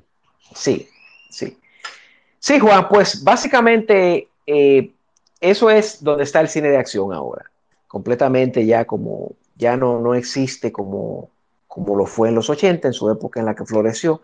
[0.54, 0.88] Sí,
[1.30, 1.58] sí.
[2.38, 4.92] Sí, Juan, pues básicamente eh,
[5.40, 7.50] eso es donde está el cine de acción ahora.
[7.88, 11.30] Completamente ya como, ya no, no existe como,
[11.66, 14.22] como lo fue en los 80, en su época en la que floreció,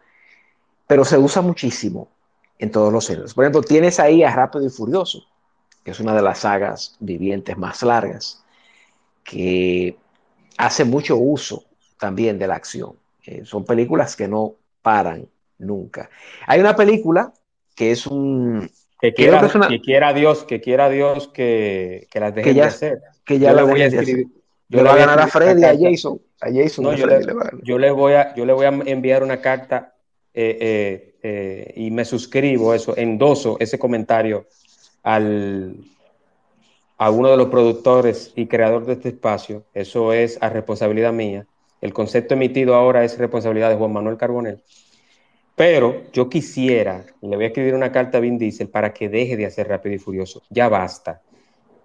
[0.86, 2.08] pero se usa muchísimo
[2.58, 3.34] en todos los géneros.
[3.34, 5.24] Por ejemplo, tienes ahí a Rápido y Furioso,
[5.84, 8.42] que es una de las sagas vivientes más largas,
[9.22, 9.96] que
[10.58, 11.64] hace mucho uso
[11.98, 12.92] también de la acción.
[13.26, 15.26] Eh, son películas que no paran
[15.58, 16.10] nunca.
[16.46, 17.32] Hay una película
[17.74, 22.06] que es un Que quiera, que es una- que quiera Dios, que quiera Dios que,
[22.10, 23.00] que las dejen de hacer.
[23.24, 24.26] que ya Yo la voy a escribir.
[24.68, 25.74] yo le va a voy ganar a Freddy, a.
[25.78, 26.20] Jason.
[26.40, 27.24] A Jason No, le,
[27.62, 29.93] yo le voy a, yo le voy a enviar una carta
[30.34, 34.46] eh, eh, eh, y me suscribo eso, endoso ese comentario
[35.04, 35.76] al,
[36.98, 39.64] a uno de los productores y creadores de este espacio.
[39.72, 41.46] Eso es a responsabilidad mía.
[41.80, 44.62] El concepto emitido ahora es responsabilidad de Juan Manuel Carbonell.
[45.54, 49.36] Pero yo quisiera, le voy a escribir una carta a Vin Diesel para que deje
[49.36, 50.42] de hacer Rápido y Furioso.
[50.50, 51.22] Ya basta.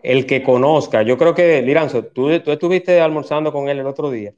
[0.02, 4.10] El que conozca, yo creo que, Liranzo, tú, tú estuviste almorzando con él el otro
[4.10, 4.34] día.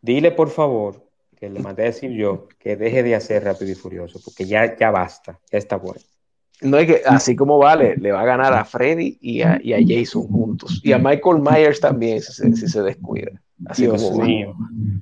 [0.00, 1.05] Dile, por favor,
[1.38, 4.76] que le mandé a decir yo, que deje de hacer Rápido y Furioso, porque ya,
[4.76, 6.00] ya basta, ya está bueno.
[6.62, 9.74] No es que así como vale, le va a ganar a Freddy y a, y
[9.74, 10.80] a Jason juntos.
[10.82, 13.30] Y a Michael Myers también, si se, si se descuida.
[13.66, 14.24] Así Dios como va.
[14.24, 14.54] mío,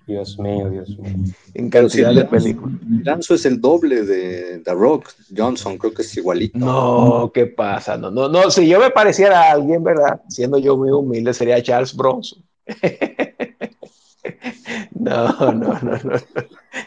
[0.07, 1.13] Dios mío, Dios mío.
[1.55, 2.77] En Pero si cantidad de Lanzo- películas.
[3.05, 5.11] Lanzo es el doble de The Rock.
[5.37, 6.59] Johnson creo que es igualito.
[6.59, 7.97] No, ¿qué pasa?
[7.97, 8.51] No, no, no.
[8.51, 10.21] Si yo me pareciera a alguien, ¿verdad?
[10.29, 12.43] Siendo yo muy humilde, sería Charles Bronson.
[15.41, 16.17] no, no, no, no.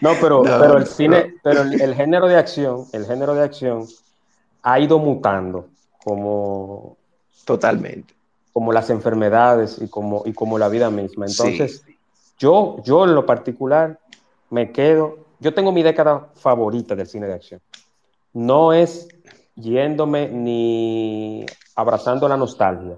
[0.02, 0.86] No, pero, No, pero el no.
[0.86, 3.86] cine, pero el, el género de acción, el género de acción
[4.64, 5.68] ha ido mutando
[6.04, 6.98] como,
[7.46, 8.14] Totalmente.
[8.54, 11.28] como las enfermedades y como, y como la vida misma.
[11.28, 11.42] Sí.
[11.48, 11.84] Entonces,
[12.38, 14.00] yo, yo en lo particular
[14.50, 17.62] me quedo, yo tengo mi década favorita del cine de acción.
[18.34, 19.08] No es
[19.56, 21.46] yéndome ni
[21.76, 22.98] abrazando la nostalgia,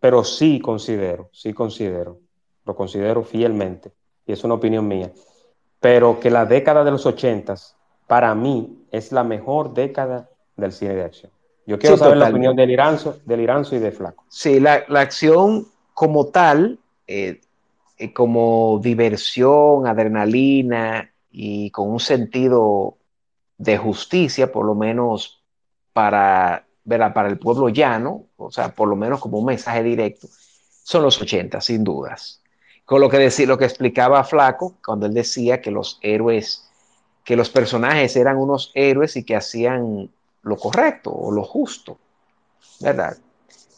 [0.00, 2.18] pero sí considero, sí considero,
[2.64, 3.92] lo considero fielmente,
[4.28, 5.12] y es una opinión mía,
[5.80, 7.76] pero que la década de los ochentas,
[8.06, 11.32] para mí, es la mejor década del cine de acción.
[11.66, 14.26] Yo quiero Sí, saber la opinión del Iranzo, del Iranzo y de Flaco.
[14.28, 17.40] Sí, la, la acción como tal, eh,
[17.98, 22.98] eh, como diversión, adrenalina y con un sentido
[23.58, 25.42] de justicia, por lo menos
[25.92, 27.14] para, ¿verdad?
[27.14, 30.28] para el pueblo llano, o sea, por lo menos como un mensaje directo,
[30.84, 32.42] son los 80, sin dudas.
[32.88, 36.70] Con lo que, decía, lo que explicaba Flaco, cuando él decía que los héroes,
[37.22, 40.08] que los personajes eran unos héroes y que hacían
[40.40, 41.98] lo correcto o lo justo,
[42.80, 43.18] ¿verdad?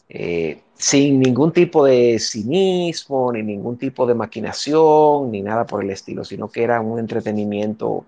[0.08, 5.90] Eh, sin ningún tipo de cinismo, ni ningún tipo de maquinación, ni nada por el
[5.90, 8.04] estilo, sino que era un entretenimiento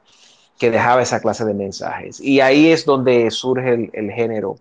[0.57, 2.21] que dejaba esa clase de mensajes.
[2.21, 4.55] Y ahí es donde surge el, el género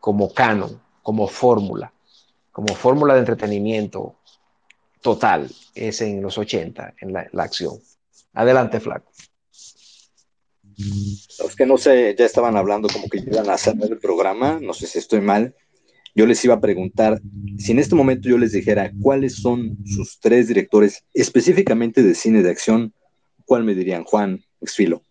[0.00, 1.92] como canon, como fórmula,
[2.50, 4.14] como fórmula de entretenimiento
[5.00, 7.78] total, es en los 80, en la, la acción.
[8.32, 9.10] Adelante, Flaco.
[11.38, 14.72] Los que no sé, ya estaban hablando como que iban a hacer el programa, no
[14.72, 15.54] sé si estoy mal.
[16.14, 17.20] yo les iba a preguntar,
[17.58, 22.42] si en este momento yo les dijera cuáles son sus tres directores específicamente de cine
[22.42, 22.92] de acción,
[23.44, 25.02] ¿cuál me dirían, Juan Exfilo?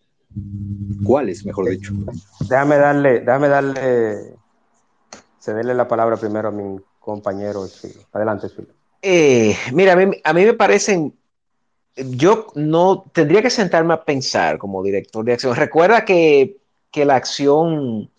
[1.03, 1.93] ¿Cuáles, mejor dicho?
[2.41, 4.35] Déjame darle, déjame darle,
[5.39, 8.01] cederle la palabra primero a mi compañero Exfilo.
[8.11, 8.78] Adelante, Exfilo.
[9.01, 11.13] Eh, mira, a mí, a mí me parecen
[12.07, 15.55] yo no tendría que sentarme a pensar como director de acción.
[15.55, 16.57] Recuerda que,
[16.91, 18.09] que, la acción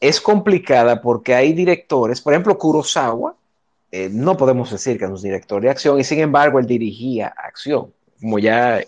[0.00, 3.36] es complicada porque hay directores, por ejemplo, Kurosawa,
[3.90, 7.28] eh, no podemos decir que es un director de acción y sin embargo él dirigía
[7.28, 8.80] acción, como ya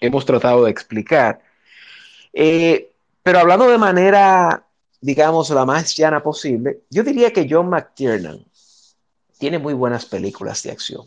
[0.00, 1.40] hemos tratado de explicar.
[2.32, 2.90] Eh,
[3.22, 4.64] pero hablando de manera,
[5.00, 8.44] digamos, la más llana posible, yo diría que John McTiernan
[9.42, 11.04] tiene muy buenas películas de acción.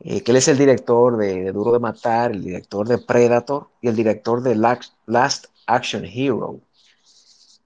[0.00, 3.88] Eh, que él es el director de, Duro de Matar, el director de Predator y
[3.88, 6.60] el director de Last Action Hero.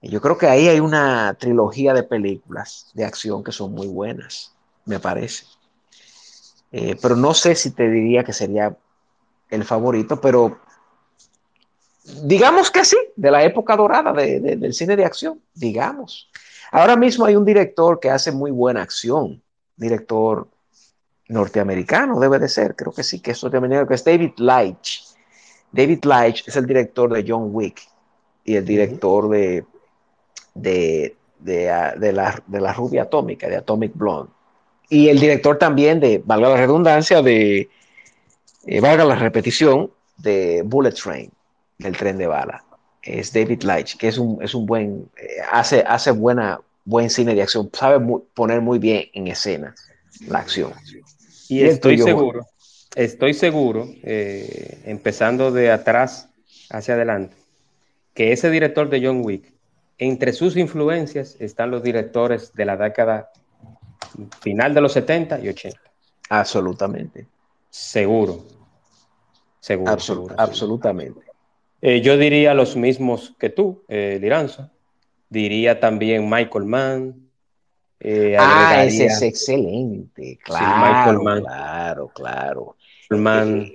[0.02, 4.52] yo creo que ahí hay una trilogía de películas de acción que son muy buenas,
[4.86, 5.44] me parece.
[6.72, 8.76] Eh, pero no sé si te diría que sería
[9.50, 10.58] el favorito, pero
[12.24, 16.28] digamos que sí, de la época dorada del cine de acción, digamos.
[16.72, 19.44] Ahora mismo hay un director que hace muy buena acción,
[19.76, 20.48] director
[21.28, 25.04] norteamericano, debe de ser, creo que sí, que es norteamericano, que es David Leitch.
[25.72, 27.82] David Leitch es el director de John Wick
[28.44, 29.64] y el director de,
[30.54, 34.32] de, de, ah, de, la, de la rubia atómica, de Atomic Blonde.
[34.88, 37.68] Y el director también de, valga la redundancia, de,
[38.66, 41.30] eh, valga la repetición, de Bullet Train,
[41.78, 42.64] del tren de bala.
[43.02, 47.34] Es David Leitch, que es un, es un buen, eh, hace, hace buena, buen cine
[47.34, 48.00] de acción, sabe
[48.32, 49.74] poner muy bien en escena
[50.28, 50.72] la acción.
[51.48, 52.46] Y estoy seguro,
[52.94, 56.30] estoy seguro, eh, empezando de atrás
[56.70, 57.36] hacia adelante,
[58.14, 59.52] que ese director de John Wick,
[59.98, 63.30] entre sus influencias están los directores de la década
[64.40, 65.80] final de los 70 y 80.
[66.28, 67.26] Absolutamente.
[67.70, 68.44] Seguro.
[69.60, 69.92] Seguro.
[70.36, 71.20] Absolutamente.
[71.82, 74.70] Eh, yo diría los mismos que tú, eh, Liranzo.
[75.28, 77.26] Diría también Michael Mann,
[77.98, 82.76] eh, ah, ese es excelente, claro, claro, claro.
[83.10, 83.70] Man.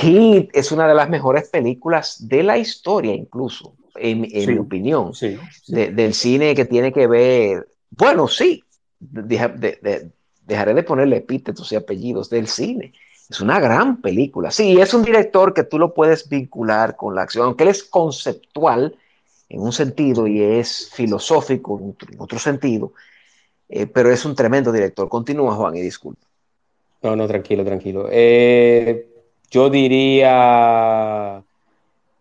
[0.00, 5.12] Hit es una de las mejores películas de la historia, incluso, en, mi opinión,
[5.68, 8.64] del cine que tiene que ver, bueno, sí,
[8.98, 12.92] dejaré de ponerle epítetos y apellidos del cine.
[13.30, 14.50] Es una gran película.
[14.50, 17.84] Sí, es un director que tú lo puedes vincular con la acción, aunque él es
[17.84, 18.96] conceptual
[19.48, 22.92] en un sentido y es filosófico en otro sentido
[23.68, 25.08] eh, pero es un tremendo director.
[25.08, 26.26] Continúa, Juan, y disculpa.
[27.02, 28.08] No, no, tranquilo, tranquilo.
[28.10, 29.06] Eh,
[29.50, 31.42] yo diría,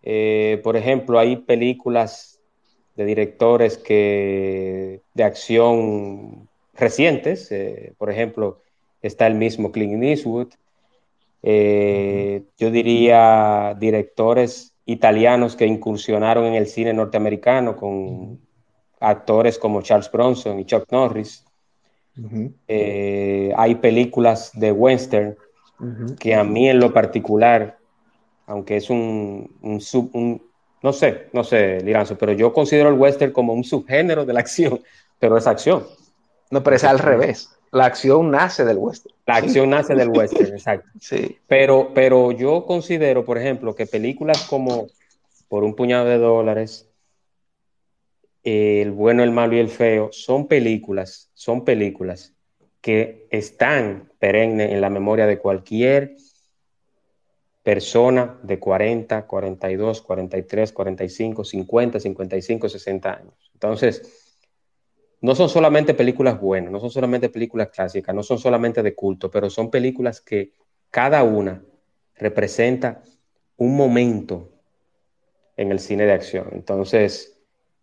[0.04, 2.40] eh, por ejemplo, hay películas
[2.96, 7.52] de directores que de acción recientes,
[7.98, 8.62] por ejemplo,
[9.02, 10.50] está el mismo Clint Eastwood.
[11.44, 18.40] yo diría directores italianos que incursionaron en el cine norteamericano con
[19.00, 21.46] actores como Charles Bronson y Chuck Norris.
[22.68, 25.36] Eh, hay películas de western
[26.20, 27.78] que a mí en lo particular,
[28.48, 30.42] aunque es un, un,
[30.82, 34.40] no sé, no sé, Liranzo, pero yo considero el western como un subgénero de la
[34.40, 34.82] acción,
[35.20, 35.86] pero es acción.
[36.50, 37.57] No, pero es al revés.
[37.72, 39.14] La acción nace del western.
[39.26, 40.90] La acción nace del western, exacto.
[41.00, 41.38] Sí.
[41.48, 44.88] Pero, pero yo considero, por ejemplo, que películas como
[45.48, 46.90] Por un puñado de dólares,
[48.44, 52.34] el bueno, el malo y el feo son películas, son películas
[52.82, 56.16] que están perennes en la memoria de cualquier
[57.64, 63.52] persona de 40, 42, 43, 45, 50, 55, 60 años.
[63.54, 64.27] Entonces,
[65.22, 69.32] no son solamente películas buenas, no son solamente películas clásicas, no son solamente de culto,
[69.32, 70.52] pero son películas que
[70.92, 71.64] cada una
[72.16, 73.04] representa
[73.58, 74.52] un momento
[75.56, 76.50] en el cine de acción.
[76.52, 77.40] Entonces,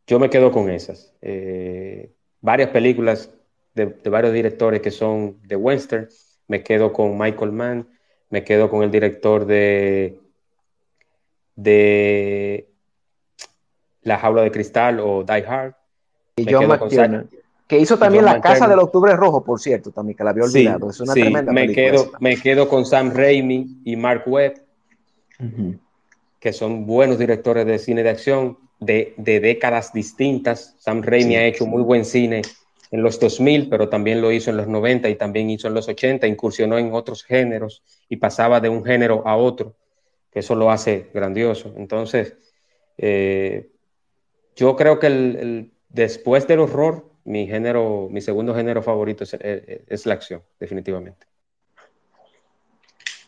[0.07, 1.15] yo me quedo con esas.
[1.21, 3.31] Eh, varias películas
[3.75, 6.09] de, varios directores que son de western.
[6.47, 7.89] Me quedo con Michael Mann.
[8.31, 10.21] Me quedo con el director de,
[11.57, 12.69] de
[14.03, 15.75] La Jaula de Cristal o Die Hard.
[16.37, 17.29] Y John McTiernan,
[17.67, 20.91] que hizo también La Casa del Octubre Rojo, por cierto, también, que la había olvidado.
[20.91, 24.63] es una tremenda me Quedo, me quedo con Sam Raimi y Mark Webb,
[26.41, 30.75] que son buenos directores de cine de acción de, décadas distintas.
[30.79, 32.43] Sam Raimi ha hecho muy buen cine
[32.91, 35.89] en los 2000, pero también lo hizo en los 90 y también hizo en los
[35.89, 39.75] 80, incursionó en otros géneros y pasaba de un género a otro,
[40.31, 41.73] que eso lo hace grandioso.
[41.77, 42.35] Entonces,
[42.99, 43.71] eh,
[44.55, 50.07] yo creo que el, después del horror mi género, mi segundo género favorito es, es
[50.07, 51.27] la acción, definitivamente.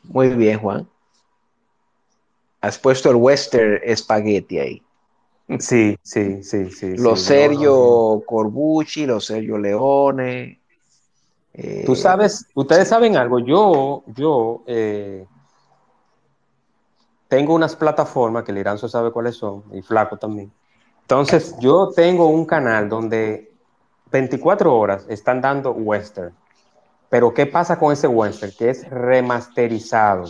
[0.02, 0.88] Muy bien, Juan.
[2.60, 4.82] Has puesto el western espagueti ahí.
[5.58, 6.96] Sí, sí, sí, sí.
[6.96, 10.60] Los Sergio Corbucci, los Sergio Leone.
[11.86, 15.26] Tú eh, sabes, ustedes saben algo, yo, yo eh,
[17.28, 20.52] tengo unas plataformas que Liranzo sabe cuáles son, y Flaco también.
[21.06, 23.54] Entonces, yo tengo un canal donde
[24.10, 26.34] 24 horas están dando western.
[27.08, 28.52] Pero ¿qué pasa con ese western?
[28.58, 30.24] Que es remasterizado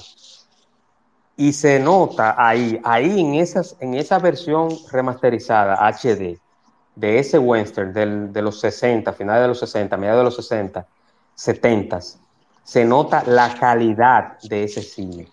[1.34, 6.38] y se nota ahí, ahí en, esas, en esa versión remasterizada HD
[6.94, 7.92] de ese western
[8.32, 10.86] de los 60, finales de los 60, mediados de los 60,
[11.34, 12.00] 70,
[12.62, 15.28] se nota la calidad de ese cine.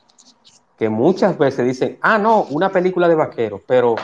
[0.78, 3.96] Que muchas veces dicen, ah, no, una película de vaqueros, pero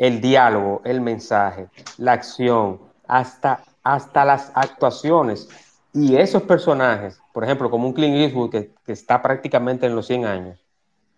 [0.00, 5.46] el diálogo, el mensaje, la acción, hasta, hasta las actuaciones
[5.92, 10.06] y esos personajes, por ejemplo, como un Clint Eastwood que, que está prácticamente en los
[10.06, 10.58] 100 años,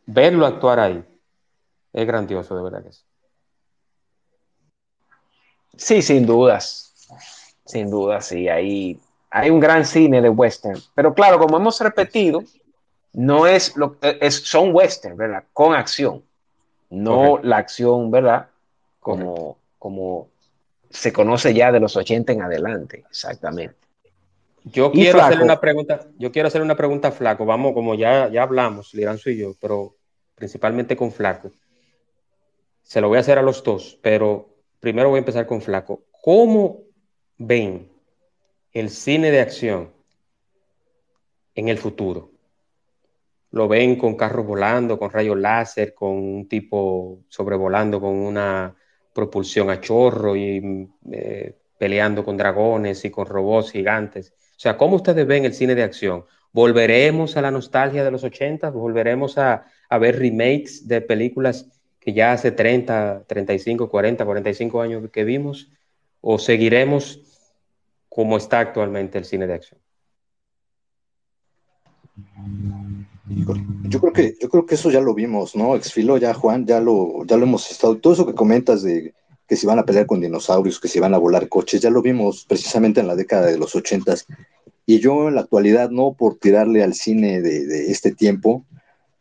[0.05, 1.05] verlo actuar ahí
[1.93, 3.03] es grandioso, de verdad que sí.
[5.77, 6.93] Sí, sin dudas.
[7.65, 8.49] Sin dudas, sí.
[8.49, 8.99] Hay,
[9.31, 10.81] hay un gran cine de western.
[10.97, 12.43] Pero claro, como hemos repetido,
[13.13, 15.45] no es lo es, son western, ¿verdad?
[15.53, 16.25] Con acción.
[16.91, 18.49] No la acción, ¿verdad?
[19.03, 20.29] Como, como
[20.89, 23.05] se conoce ya de los 80 en adelante.
[23.11, 23.77] Exactamente.
[24.65, 27.45] Yo quiero hacerle una pregunta, yo quiero hacer una pregunta a Flaco.
[27.45, 29.97] Vamos, como ya, ya hablamos, Liranzo y yo, pero
[30.37, 31.51] principalmente con Flaco.
[32.83, 36.05] Se lo voy a hacer a los dos, pero primero voy a empezar con Flaco.
[36.23, 36.83] ¿Cómo
[37.39, 37.91] ven
[38.73, 39.91] el cine de acción
[41.57, 42.31] en el futuro?
[43.51, 48.77] ¿Lo ven con carros volando, con rayos láser, con un tipo sobrevolando con una
[49.13, 54.33] propulsión a chorro y eh, peleando con dragones y con robots gigantes?
[54.57, 56.25] O sea, ¿cómo ustedes ven el cine de acción?
[56.53, 58.71] ¿Volveremos a la nostalgia de los 80?
[58.71, 59.65] ¿Volveremos a,
[59.99, 61.67] ver remakes de películas
[61.99, 65.71] que ya hace 30, 35, 40, 45 años que vimos?
[66.21, 67.21] ¿O seguiremos
[68.09, 69.81] como está actualmente el cine de acción?
[73.29, 75.77] Yo creo que, yo creo que eso ya lo vimos, ¿no?
[75.77, 77.97] Exfilo, ya Juan, ya lo, ya lo hemos estado.
[77.99, 79.15] Todo eso que comentas de
[79.47, 82.03] que se van a pelear con dinosaurios, que se van a volar coches, ya lo
[82.03, 84.27] vimos precisamente en la década de los ochentas.
[84.87, 88.65] Y yo en la actualidad, no por tirarle al cine de, este tiempo,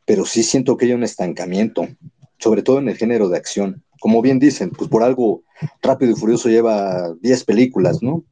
[0.05, 1.87] pero sí siento que hay un estancamiento,
[2.39, 3.83] sobre todo en el género de acción.
[3.99, 5.43] Como bien dicen, pues por algo
[5.81, 8.23] Rápido y Furioso lleva 10 películas, ¿no?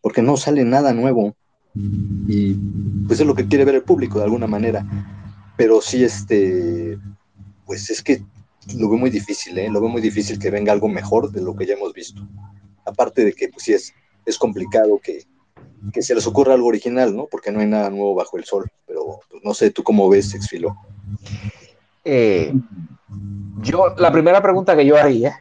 [0.00, 1.36] Porque no sale nada nuevo.
[1.74, 2.54] Y
[3.06, 4.84] pues es lo que quiere ver el público de alguna manera.
[5.56, 6.98] Pero sí, este,
[7.66, 8.22] pues es que
[8.76, 9.68] lo veo muy difícil, ¿eh?
[9.70, 12.26] Lo veo muy difícil que venga algo mejor de lo que ya hemos visto.
[12.84, 13.94] Aparte de que, pues sí, es,
[14.26, 15.24] es complicado que,
[15.92, 17.26] que se les ocurra algo original, ¿no?
[17.26, 18.70] Porque no hay nada nuevo bajo el sol.
[18.86, 20.76] Pero pues, no sé, ¿tú cómo ves, Exfilo?
[22.04, 22.52] Eh,
[23.62, 25.40] yo, la primera pregunta que yo haría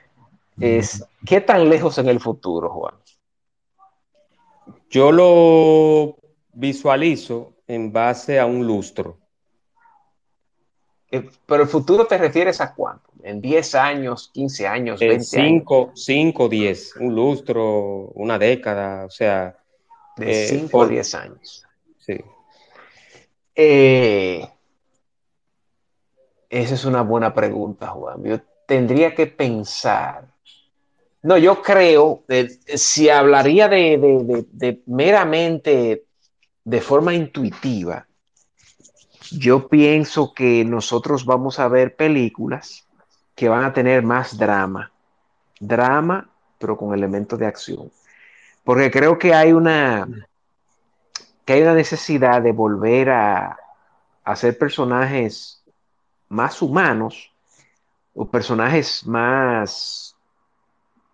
[0.60, 2.96] es, ¿qué tan lejos en el futuro, Juan?
[4.90, 6.19] Yo lo
[6.60, 9.18] visualizo en base a un lustro.
[11.12, 13.10] Eh, pero el futuro te refieres a cuánto?
[13.24, 19.58] ¿En 10 años, 15 años, 20 5, 5, 10, un lustro, una década, o sea,
[20.18, 21.66] de 5 a 10 años.
[21.98, 22.18] Sí.
[23.56, 24.48] Eh,
[26.50, 28.24] esa es una buena pregunta, Juan.
[28.24, 30.28] Yo tendría que pensar.
[31.22, 32.24] No, yo creo,
[32.76, 36.06] si hablaría de, meramente
[36.70, 38.06] de forma intuitiva,
[39.32, 42.88] yo pienso que nosotros vamos a ver películas
[43.34, 44.92] que van a tener más drama.
[45.60, 47.92] Drama, pero con elementos de acción.
[48.64, 50.08] Porque creo que hay una,
[51.44, 53.58] que hay una necesidad de volver a,
[54.24, 55.64] hacer personajes
[56.28, 57.34] más humanos
[58.14, 60.16] o personajes más,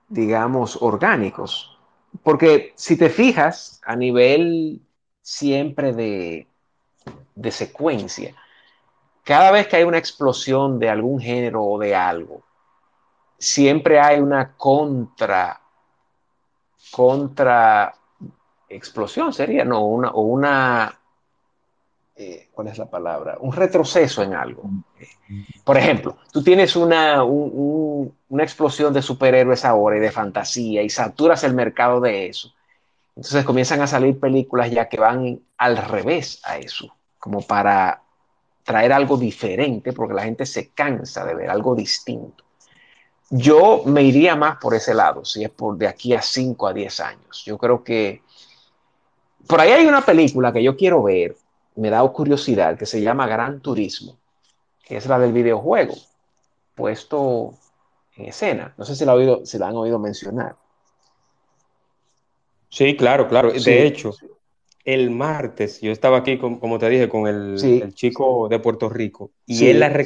[0.10, 1.80] digamos, orgánicos.
[2.24, 4.85] Porque si te fijas a nivel
[5.26, 6.48] siempre de,
[7.34, 8.36] de secuencia,
[9.24, 12.44] cada vez que hay una explosión de algún género o de algo,
[13.40, 15.60] siempre hay una contra
[16.92, 17.96] contra
[18.70, 21.00] explosión sería, no, una, o una,
[22.16, 23.38] eh, ¿cuál es la palabra?
[23.40, 24.70] Un retroceso en algo.
[25.64, 31.44] Por ejemplo, tú tienes una, una explosión de superhéroes ahora y de fantasía y saturas
[31.44, 32.54] el mercado de eso.
[33.16, 38.02] Entonces comienzan a salir películas ya que van al revés a eso, como para
[38.64, 42.44] traer algo diferente, porque la gente se cansa de ver algo distinto.
[43.30, 46.74] yo me iría más por ese lado, si es por de aquí a 5 a
[46.74, 47.44] 10 años.
[47.46, 48.22] Yo creo que
[49.48, 51.36] por ahí hay una película que yo quiero ver,
[51.76, 54.18] me da curiosidad, que se llama Gran Turismo,
[54.84, 55.96] que es la del videojuego,
[56.76, 57.54] puesto
[58.16, 58.74] en escena.
[58.78, 60.56] No sé si la, si la han oído mencionar.
[62.76, 63.54] Sí, claro, claro.
[63.54, 64.12] De hecho,
[64.84, 69.68] el martes yo estaba aquí, como te dije, con el, chico de Puerto Rico y
[69.68, 70.06] él la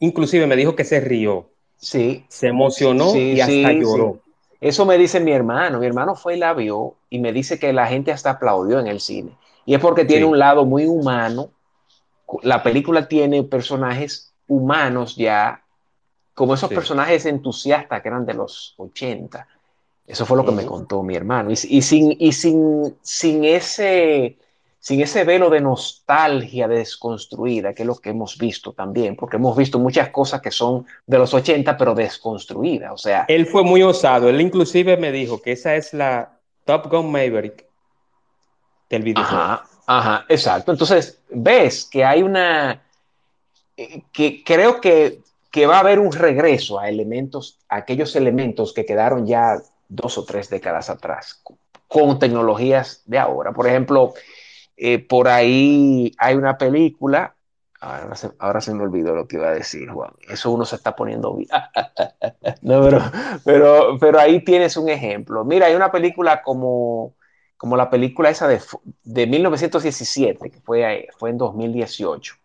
[0.00, 1.48] inclusive me dijo que se rió.
[1.78, 2.26] Sí.
[2.28, 4.20] Se emocionó y hasta lloró.
[4.60, 5.80] Eso me dice mi hermano.
[5.80, 8.86] Mi hermano fue y la vio y me dice que la gente hasta aplaudió en
[8.86, 9.38] el cine.
[9.64, 11.48] Y es porque tiene un lado muy humano.
[12.42, 15.62] La película tiene personajes humanos ya,
[16.34, 19.48] como esos personajes entusiastas que eran de los 80.
[20.10, 21.52] Eso fue lo que me contó mi hermano.
[21.52, 24.36] Y, sin, y sin, sin, ese,
[24.80, 29.56] sin ese velo de nostalgia desconstruida, que es lo que hemos visto también, porque hemos
[29.56, 32.90] visto muchas cosas que son de los 80, pero desconstruidas.
[32.92, 34.28] O sea, él fue muy osado.
[34.28, 37.66] Él inclusive me dijo que esa es la Top Gun Maverick
[38.88, 39.42] del videojuego.
[39.44, 40.72] Ajá, ajá, exacto.
[40.72, 42.82] Entonces, ves que hay una,
[43.76, 45.20] eh, que creo que,
[45.52, 50.16] que va a haber un regreso a elementos, a aquellos elementos que quedaron ya dos
[50.16, 51.42] o tres décadas atrás,
[51.86, 53.52] con tecnologías de ahora.
[53.52, 54.14] Por ejemplo,
[54.76, 57.34] eh, por ahí hay una película,
[57.80, 60.12] ahora se, me olvidó lo que iba a decir, Juan.
[60.28, 61.36] Eso uno se está poniendo
[62.62, 62.80] no,
[63.44, 65.44] pero, pero, ahí tienes un ejemplo.
[65.44, 67.16] Mira, hay una película como,
[67.56, 68.60] como la película esa de,
[69.02, 72.36] de 1917, que fue, fue en 2018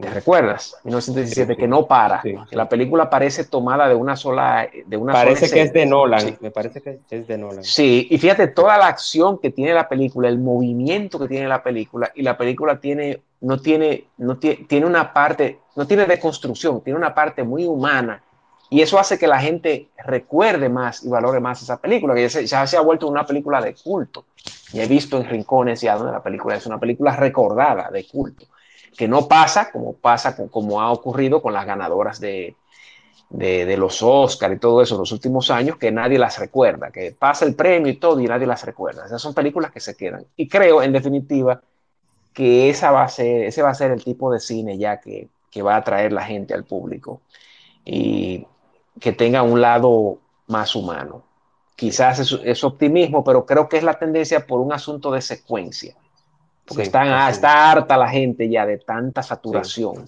[0.00, 0.78] ¿Te recuerdas?
[0.84, 2.22] 1917, que no para.
[2.50, 4.66] La película parece tomada de una sola.
[4.86, 6.38] De una parece que es de Nolan.
[6.40, 7.62] Me parece que es de Nolan.
[7.62, 11.62] Sí, y fíjate toda la acción que tiene la película, el movimiento que tiene la
[11.62, 16.80] película, y la película tiene, no tiene, no tiene, tiene una parte, no tiene deconstrucción,
[16.80, 18.22] tiene una parte muy humana.
[18.70, 22.66] Y eso hace que la gente recuerde más y valore más esa película, que ya
[22.66, 24.24] se, ha vuelto una película de culto.
[24.72, 28.46] Y he visto en rincones ya donde la película es una película recordada de culto
[28.96, 32.56] que no pasa como pasa, como ha ocurrido con las ganadoras de,
[33.30, 37.12] de, los Oscar y todo eso en los últimos años, que nadie las recuerda, que
[37.12, 39.06] pasa el premio y todo y nadie las recuerda.
[39.06, 40.26] Esas son películas que se quedan.
[40.36, 41.62] Y creo, en definitiva,
[42.32, 45.28] que esa va a ser, ese va a ser el tipo de cine ya que,
[45.50, 47.22] que va a atraer la gente al público
[47.84, 48.46] y
[49.00, 51.24] que tenga un lado más humano.
[51.74, 55.96] Quizás es optimismo, pero creo que es la tendencia por un asunto de secuencia.
[56.64, 60.06] Porque está harta la gente ya de tanta saturación.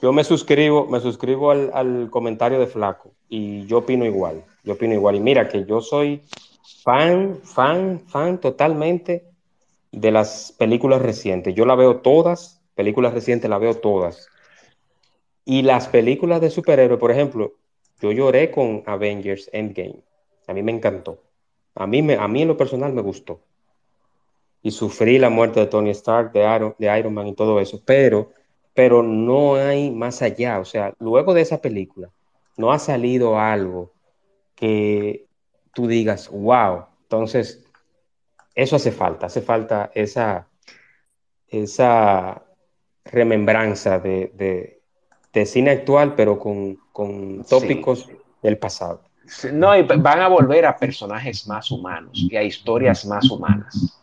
[0.00, 4.44] Yo me suscribo, me suscribo al, comentario de Flaco y yo opino igual.
[4.62, 5.16] Yo opino igual.
[5.16, 6.22] Y mira que yo soy
[6.82, 9.24] fan, fan, fan totalmente
[9.90, 11.54] de las películas recientes.
[11.54, 14.28] Yo la veo todas, películas recientes la veo todas.
[15.44, 17.54] Y las películas de superhéroes, por ejemplo,
[18.00, 20.02] yo lloré con Avengers Endgame.
[20.46, 21.22] A mí me encantó.
[21.74, 23.40] A mí, me, a mí en lo personal me gustó
[24.68, 27.80] y sufrí la muerte de Tony Stark, de Iron, de Iron Man y todo eso,
[27.86, 28.34] pero,
[28.74, 30.60] pero no hay más allá.
[30.60, 32.10] O sea, luego de esa película,
[32.58, 33.94] no ha salido algo
[34.54, 35.26] que
[35.72, 36.84] tú digas, wow.
[37.04, 37.64] Entonces,
[38.54, 40.48] eso hace falta, hace falta esa,
[41.48, 42.44] esa
[43.06, 44.82] remembranza de,
[45.46, 46.78] cine actual, pero con,
[47.48, 48.06] tópicos
[48.42, 49.02] del pasado.
[49.50, 53.98] No, y van a volver a personajes más humanos y a historias más humanas.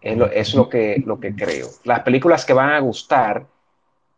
[0.00, 1.68] Es lo, que, lo que creo.
[1.84, 3.46] Las películas que van a gustar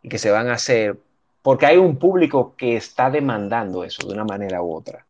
[0.01, 0.97] y que se van a hacer,
[1.41, 5.05] porque hay un público que está demandando eso de una manera u otra,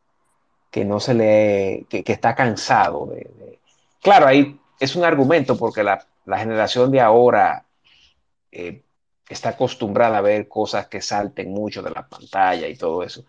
[0.69, 3.59] que no se le, que, está cansado de,
[4.01, 7.65] Claro, ahí es un argumento porque la, generación de ahora
[8.51, 8.81] eh,
[9.29, 13.25] está acostumbrada a ver cosas que salten mucho de la pantalla y todo eso.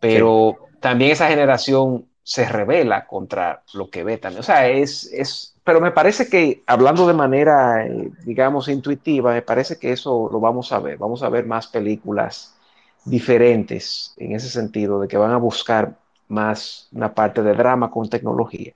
[0.00, 4.40] Pero también esa generación se revela contra lo que ve también.
[4.40, 7.88] O sea, es, es pero me parece que hablando de manera,
[8.24, 10.98] digamos, intuitiva, me parece que eso lo vamos a ver.
[10.98, 12.54] Vamos a ver más películas
[13.04, 15.96] diferentes en ese sentido, de que van a buscar
[16.28, 18.74] más una parte de drama con tecnología.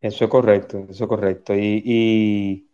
[0.00, 1.54] Eso es correcto, eso es correcto.
[1.56, 2.64] Y,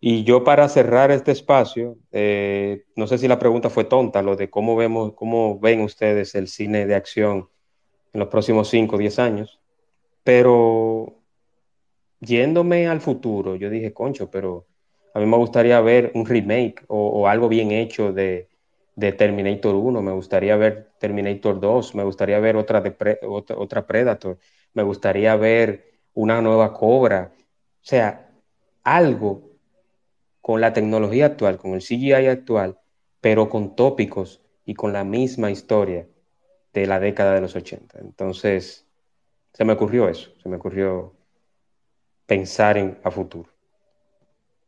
[0.00, 4.34] y, yo para cerrar este espacio, eh, no sé si la pregunta fue tonta, lo
[4.34, 7.48] de cómo vemos, cómo ven ustedes el cine de acción
[8.12, 9.60] en los próximos 5 o 10 años,
[10.24, 11.17] pero
[12.20, 14.66] yéndome al futuro, yo dije, concho, pero
[15.14, 18.48] a mí me gustaría ver un remake o, algo bien hecho de,
[18.96, 24.38] Terminator 1, me gustaría ver Terminator 2, me gustaría ver otra, de otra, Predator,
[24.74, 28.28] me gustaría ver una nueva Cobra, o sea,
[28.82, 29.50] algo
[30.40, 32.78] con la tecnología actual, con el CGI actual,
[33.20, 36.08] pero con tópicos y con la misma historia
[36.72, 37.98] de la década de los 80.
[38.00, 38.86] Entonces,
[39.52, 41.17] se me ocurrió eso, se me ocurrió
[42.28, 43.48] pensar en a futuro.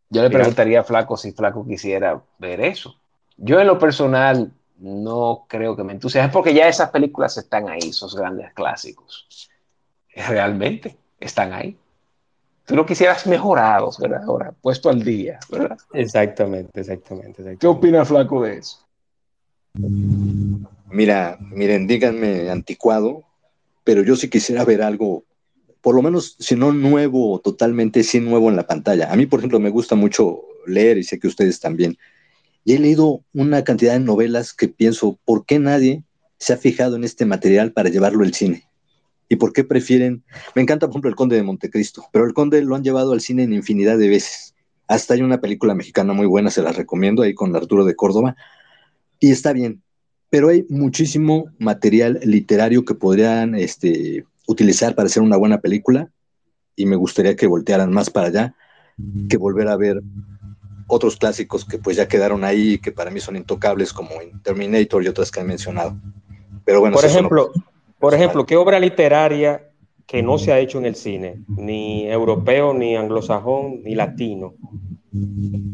[0.08, 2.96] Yo le preguntaría a Flaco si Flaco quisiera ver eso.
[3.36, 7.90] Yo en lo personal no creo que me entusiasme porque ya esas películas están ahí,
[7.90, 9.50] esos grandes clásicos.
[10.16, 11.76] Realmente están ahí.
[12.64, 14.22] Tú lo quisieras mejorados, ¿verdad?
[14.24, 15.78] Ahora, puesto al día, ¿verdad?
[15.92, 17.56] Exactamente, exactamente.
[17.58, 18.78] ¿Qué opina Flaco de eso?
[20.88, 23.22] Mira, miren, díganme anticuado,
[23.84, 25.24] pero yo sí quisiera ver algo,
[25.80, 29.12] por lo menos, si no nuevo, totalmente, sí nuevo en la pantalla.
[29.12, 31.96] A mí, por ejemplo, me gusta mucho leer y sé que ustedes también.
[32.64, 36.04] Y he leído una cantidad de novelas que pienso, ¿por qué nadie
[36.38, 38.64] se ha fijado en este material para llevarlo al cine?
[39.28, 40.24] ¿Y por qué prefieren?
[40.54, 43.20] Me encanta, por ejemplo, El Conde de Montecristo, pero El Conde lo han llevado al
[43.20, 44.54] cine en infinidad de veces.
[44.88, 48.36] Hasta hay una película mexicana muy buena, se la recomiendo, ahí con Arturo de Córdoba.
[49.20, 49.82] Y está bien,
[50.30, 56.10] pero hay muchísimo material literario que podrían este, utilizar para hacer una buena película
[56.74, 58.54] y me gustaría que voltearan más para allá
[59.28, 60.02] que volver a ver
[60.88, 64.10] otros clásicos que pues ya quedaron ahí que para mí son intocables como
[64.42, 65.96] Terminator y otras que han mencionado.
[66.64, 67.52] Pero bueno, por ejemplo,
[67.98, 69.70] por ejemplo, ¿qué obra literaria
[70.06, 74.54] que no se ha hecho en el cine, ni europeo, ni anglosajón, ni latino,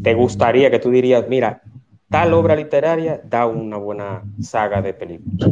[0.02, 1.62] te gustaría que tú dirías, mira,
[2.10, 5.50] tal obra literaria da una buena saga de películas?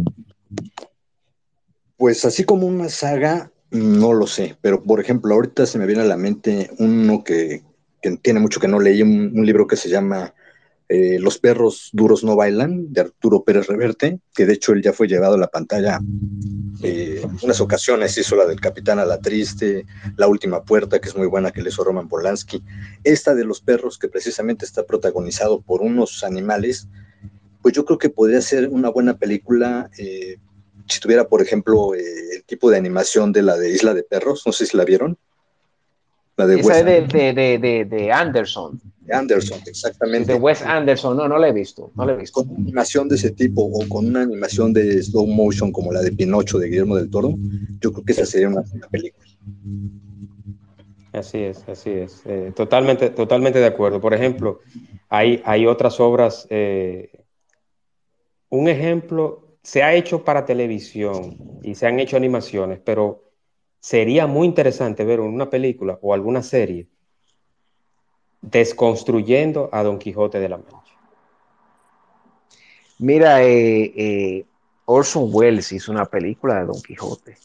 [2.04, 6.02] Pues así como una saga, no lo sé, pero por ejemplo, ahorita se me viene
[6.02, 7.62] a la mente uno que,
[8.20, 10.34] tiene mucho que no leí, un, libro que se llama
[10.90, 14.92] eh, Los perros duros no bailan, de Arturo Pérez Reverte, que de hecho él ya
[14.92, 15.98] fue llevado a la pantalla
[16.82, 19.86] eh, unas ocasiones, hizo la del Capitán a la Triste,
[20.18, 22.62] La Última Puerta, que es muy buena, que le hizo Roman Polanski.
[23.02, 26.86] Esta de los perros, que precisamente está protagonizado por unos animales,
[27.62, 30.36] pues yo creo que podría ser una buena película eh,
[30.88, 34.52] si tuviera, por ejemplo, el tipo de animación de la de Isla de Perros, no
[34.52, 35.16] sé si la vieron.
[36.36, 38.80] La de Esa de, de, de, Anderson.
[39.10, 40.32] Anderson, exactamente.
[40.32, 42.40] De Wes Anderson, no, no la he visto, no la he visto.
[42.40, 46.00] Con una animación de ese tipo o con una animación de slow motion como la
[46.00, 47.34] de Pinocho de Guillermo del Toro,
[47.80, 49.24] yo creo que esa sería una buena película.
[51.12, 52.22] Así es, así es.
[52.24, 54.00] Eh, totalmente, totalmente de acuerdo.
[54.00, 54.60] Por ejemplo,
[55.08, 56.48] hay, hay otras obras.
[56.50, 57.12] Eh,
[58.48, 63.24] un ejemplo, se ha hecho para televisión y se han hecho animaciones, pero
[63.80, 66.86] sería muy interesante ver una película o alguna serie
[68.42, 70.92] desconstruyendo a Don Quijote de la Mancha.
[72.98, 74.46] Mira, eh, eh,
[74.84, 77.38] Orson Welles hizo una película de Don Quijote.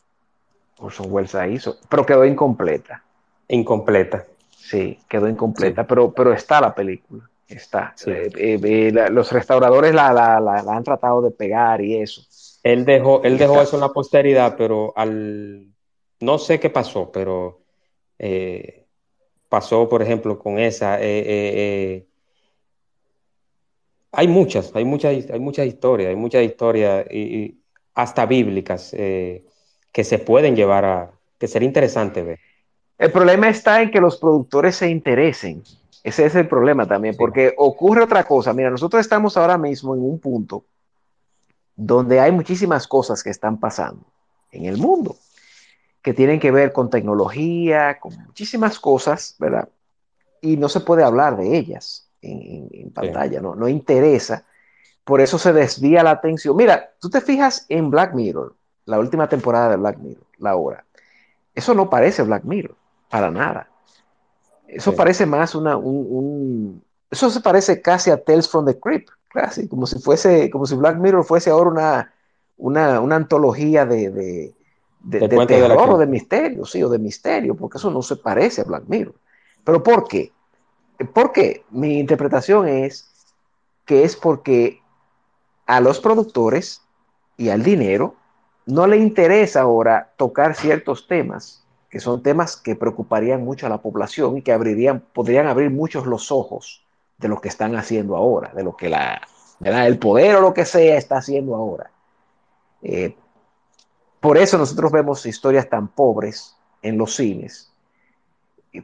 [0.78, 3.02] Orson Welles la hizo, pero quedó incompleta.
[3.48, 4.28] Incompleta.
[4.50, 7.30] Sí, quedó incompleta, pero, pero está la película.
[7.50, 7.96] Está.
[8.06, 12.22] Eh, los restauradores la, la, han tratado de pegar y eso.
[12.64, 15.70] Él dejó, él dejó eso en la posteridad, pero al
[16.20, 17.62] no sé qué pasó, pero
[18.18, 18.86] eh,
[19.48, 21.00] pasó, por ejemplo, con esa.
[21.00, 22.06] Eh, eh,
[24.12, 27.62] hay muchas, hay muchas, hay muchas historias, hay muchas historias, y,
[27.94, 32.40] hasta bíblicas, que se pueden llevar a, que sería interesante ver.
[32.98, 35.64] El problema está en que los productores se interesen.
[36.04, 38.54] Ese es el problema también, porque ocurre otra cosa.
[38.54, 40.66] Mira, nosotros estamos ahora mismo en un punto
[41.76, 44.06] donde hay muchísimas cosas que están pasando
[44.52, 45.16] en el mundo
[46.02, 49.70] que tienen que ver con tecnología, con muchísimas cosas, ¿verdad?
[50.42, 53.56] Y no se puede hablar de ellas en, pantalla, ¿no?
[53.56, 54.46] No interesa.
[55.04, 56.56] Por eso se desvía la atención.
[56.56, 60.86] Mira, tú te fijas en Black Mirror, la última temporada de Black Mirror, la hora.
[61.54, 62.76] Eso no parece Black Mirror,
[63.10, 63.70] para nada.
[64.72, 69.68] Eso parece más una, un, Eso se parece casi a Tales from the Crypt, casi,
[69.68, 72.14] como si fuese, como si Black Mirror fuese ahora una,
[72.58, 74.54] una, una antología de
[75.00, 78.62] de, de, terror o de misterio, sí, o de misterio, porque eso no se parece
[78.62, 79.16] a Black Mirror.
[79.64, 80.32] ¿Pero por qué?
[81.14, 83.10] Porque mi interpretación es
[83.86, 84.82] que es porque
[85.66, 86.82] a los productores
[87.38, 88.16] y al dinero
[88.66, 93.82] no le interesa ahora tocar ciertos temas, que son temas que preocuparían mucho a la
[93.82, 96.84] población y que abrirían, podrían abrir muchos los ojos
[97.18, 99.22] de lo que están haciendo ahora, de lo que la,
[99.62, 101.92] el poder o lo que sea está haciendo ahora.
[102.82, 103.16] Eh,
[104.20, 107.72] por eso nosotros vemos historias tan pobres en los cines,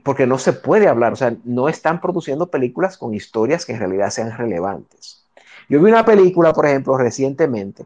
[0.04, 3.80] porque no se puede hablar, o sea, no están produciendo películas con historias que en
[3.80, 5.24] realidad sean relevantes.
[5.70, 7.86] Yo vi una película, por ejemplo, recientemente,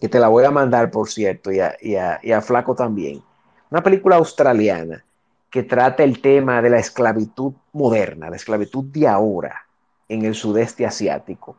[0.00, 3.22] que te la voy a mandar, por cierto, y a, Flaco también,
[3.70, 5.04] una película australiana
[5.48, 9.66] que trata el tema de la esclavitud moderna, la esclavitud de ahora
[10.08, 11.56] en el sudeste asiático,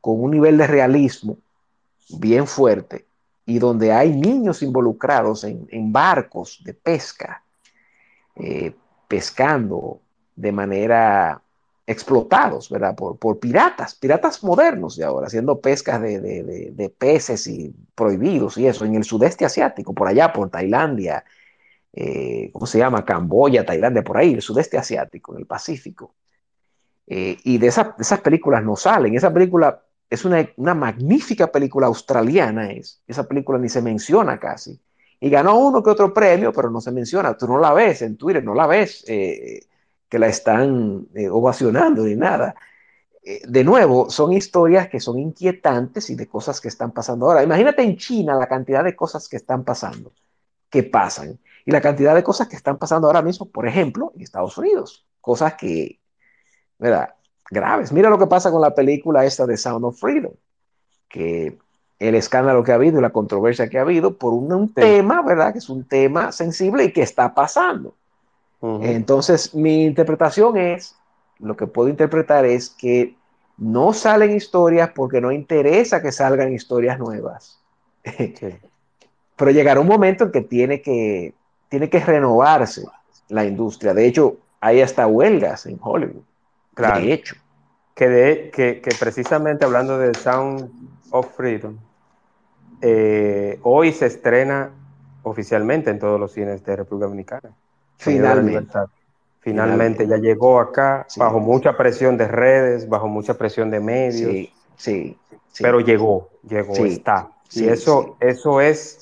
[0.00, 1.38] con un nivel de realismo
[2.18, 3.06] bien fuerte
[3.44, 7.42] y donde hay niños involucrados en, barcos de pesca,
[8.34, 8.74] eh,
[9.08, 10.00] pescando
[10.34, 11.42] de manera
[11.86, 12.96] explotados, ¿verdad?
[12.96, 18.66] Por, por, piratas, piratas modernos de ahora, haciendo pescas de, de, peces y prohibidos y
[18.66, 21.24] eso, en el sudeste asiático, por allá, por Tailandia,
[21.92, 23.04] eh, ¿cómo se llama?
[23.04, 26.14] Camboya, Tailandia, por ahí, el sudeste asiático, en el Pacífico.
[27.06, 29.14] Eh, y de, esas películas no salen.
[29.14, 33.00] Esa película es una, magnífica película australiana, es.
[33.06, 34.78] Esa película ni se menciona casi.
[35.20, 37.36] Y ganó uno que otro premio, pero no se menciona.
[37.36, 39.66] Tú no la ves en Twitter, no la ves eh,
[40.08, 42.54] que la están eh, ovacionando ni nada.
[43.48, 47.42] de nuevo, son historias que son inquietantes y de cosas que están pasando ahora.
[47.42, 50.12] Imagínate en China la cantidad de cosas que están pasando,
[50.70, 54.22] que pasan, y la cantidad de cosas que están pasando ahora mismo, por ejemplo, en
[54.22, 55.04] Estados Unidos.
[55.20, 55.98] Cosas que,
[56.78, 57.14] ¿verdad?
[57.50, 57.92] Graves.
[57.92, 60.32] Mira lo que pasa con la película esta de Sound of Freedom,
[61.08, 61.58] que
[61.98, 65.52] el escándalo que ha habido y la controversia que ha habido por un, tema, ¿verdad?
[65.52, 67.96] Que es un tema sensible y que está pasando.
[68.62, 70.96] Entonces, mi interpretación es,
[71.38, 73.14] lo que puedo interpretar es que
[73.58, 77.60] no salen historias porque no interesa que salgan historias nuevas.
[79.36, 81.34] Pero llegará un momento en que tiene que,
[81.68, 82.84] tiene que renovarse
[83.28, 83.92] la industria.
[83.92, 86.22] De hecho, hay hasta huelgas en Hollywood.
[86.74, 87.00] Claro.
[87.00, 87.36] De hecho.
[87.94, 90.70] Que, de, que, precisamente hablando de Sound
[91.10, 91.78] of Freedom,
[92.82, 94.70] eh, hoy se estrena
[95.22, 97.56] oficialmente en todos los cines de República Dominicana.
[97.96, 98.78] Finalmente.
[99.40, 104.32] Finalmente, ya llegó acá bajo mucha presión de redes, bajo mucha presión de medios.
[104.32, 105.18] Sí, sí.
[105.60, 107.30] Pero llegó, llegó, está.
[107.52, 108.98] y eso, eso es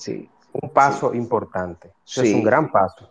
[0.53, 1.91] un paso importante.
[2.07, 3.11] es un gran paso.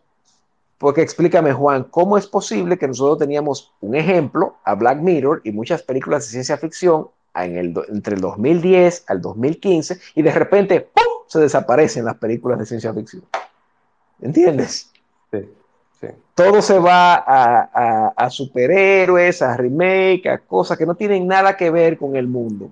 [0.77, 5.51] Porque explícame, Juan, ¿cómo es posible que nosotros teníamos un ejemplo a Black Mirror y
[5.51, 10.81] muchas películas de ciencia ficción en el, entre el 2010 al 2015 y de repente
[10.81, 11.23] ¡pum!
[11.25, 13.23] se desaparecen las películas de ciencia ficción?
[14.21, 14.91] ¿Entiendes?
[15.31, 15.49] Sí,
[16.07, 16.13] sí.
[16.35, 21.69] Todo se va a, a, superhéroes, a remake, a cosas que no tienen nada que
[21.69, 22.71] ver con el mundo.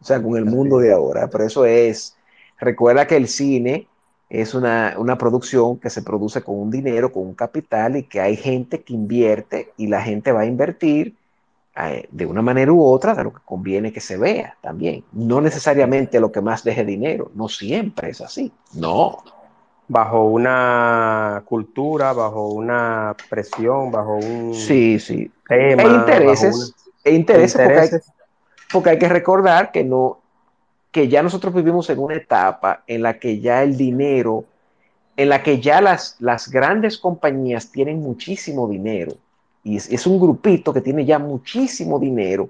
[0.00, 1.28] O sea, con el mundo de ahora.
[1.28, 2.16] Pero eso es,
[2.58, 3.88] recuerda que el cine
[4.28, 8.36] es una, producción que se produce con un dinero, con un capital y que hay
[8.36, 11.14] gente que invierte y la gente va a invertir
[11.76, 15.04] eh, de una manera u otra de lo que conviene que se vea también.
[15.12, 19.22] No necesariamente lo que más deje dinero, no siempre es así, no.
[19.88, 25.30] Bajo una cultura, bajo una presión, bajo un sí, sí.
[25.46, 25.82] tema.
[25.82, 26.74] E intereses,
[27.04, 28.12] e intereses,
[28.72, 30.18] porque hay que recordar que no,
[30.90, 34.44] que ya nosotros vivimos en una etapa en la que ya el dinero,
[35.16, 39.12] en la que ya las, las grandes compañías tienen muchísimo dinero.
[39.62, 42.48] Y es, un grupito que tiene ya muchísimo dinero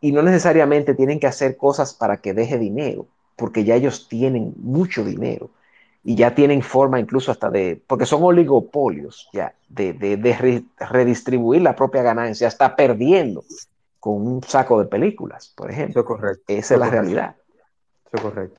[0.00, 3.06] y no necesariamente tienen que hacer cosas para que deje dinero,
[3.36, 5.50] porque ya ellos tienen mucho dinero
[6.08, 11.76] y ya tienen forma incluso hasta de, porque son oligopolios ya, de, de, redistribuir la
[11.76, 13.44] propia ganancia, está perdiendo
[14.00, 16.06] con un saco de películas, por ejemplo.
[16.06, 16.44] correcto.
[16.48, 17.36] Esa es la realidad.
[18.10, 18.58] Eso correcto.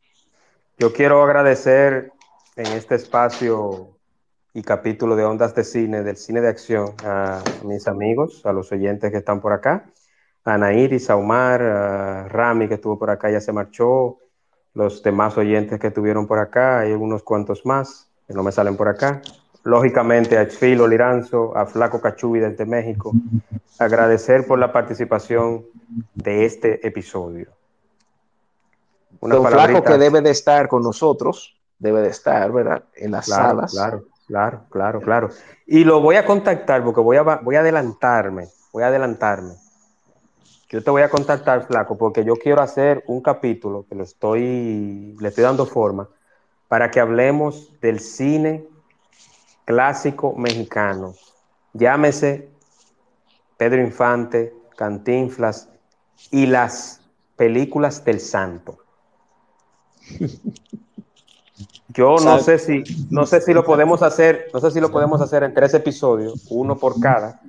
[0.78, 2.12] Yo quiero agradecer
[2.56, 3.98] en este espacio
[4.54, 8.72] y capítulo de Ondas de Cine, del cine de acción, a mis amigos, a los
[8.72, 9.86] oyentes que están por acá,
[10.46, 14.20] a Nairis, a Omar, a Rami que estuvo por acá, ya se marchó,
[14.74, 18.78] los demás oyentes que estuvieron por acá, hay unos cuantos más que no me salen
[18.78, 19.22] por acá.
[19.64, 23.12] Lógicamente a Exfilo Liranzo, a Flaco Cachubi desde México,
[23.80, 25.66] agradecer por la participación
[26.14, 27.50] de este episodio.
[29.20, 32.84] Un flaco que debe de estar con nosotros, debe de estar, ¿verdad?
[32.96, 33.72] En las salas.
[33.72, 35.30] Claro, claro, claro, claro.
[35.66, 39.56] Y lo voy a contactar porque voy a, voy a adelantarme, voy a adelantarme.
[40.70, 45.16] Yo te voy a contactar, flaco, porque yo quiero hacer un capítulo que lo estoy,
[45.20, 46.08] le estoy dando forma,
[46.68, 48.68] para que hablemos del cine
[49.66, 51.16] clásico mexicano.
[51.74, 52.50] Llámese
[53.58, 55.70] Pedro Infante, Cantinflas
[56.30, 57.02] y las
[57.36, 58.78] películas del santo.
[61.90, 65.20] Yo no sé si, no sé si lo podemos hacer, no sé si lo podemos
[65.22, 67.42] hacer en tres episodios, uno por cada,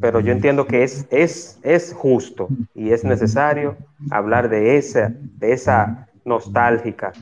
[0.00, 3.76] pero yo entiendo que es, es, es justo y es necesario
[4.10, 7.12] hablar de esa, de esa nostálgica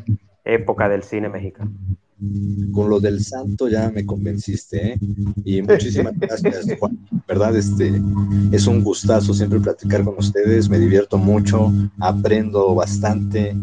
[0.44, 1.70] época del cine mexicano.
[2.72, 4.98] Con lo del santo ya me convenciste, ¿eh?
[5.44, 6.98] Y muchísimas gracias, Juan.
[7.28, 7.56] ¿Verdad?
[7.56, 8.00] Este,
[8.52, 13.54] es un gustazo siempre platicar con ustedes, me divierto mucho, aprendo bastante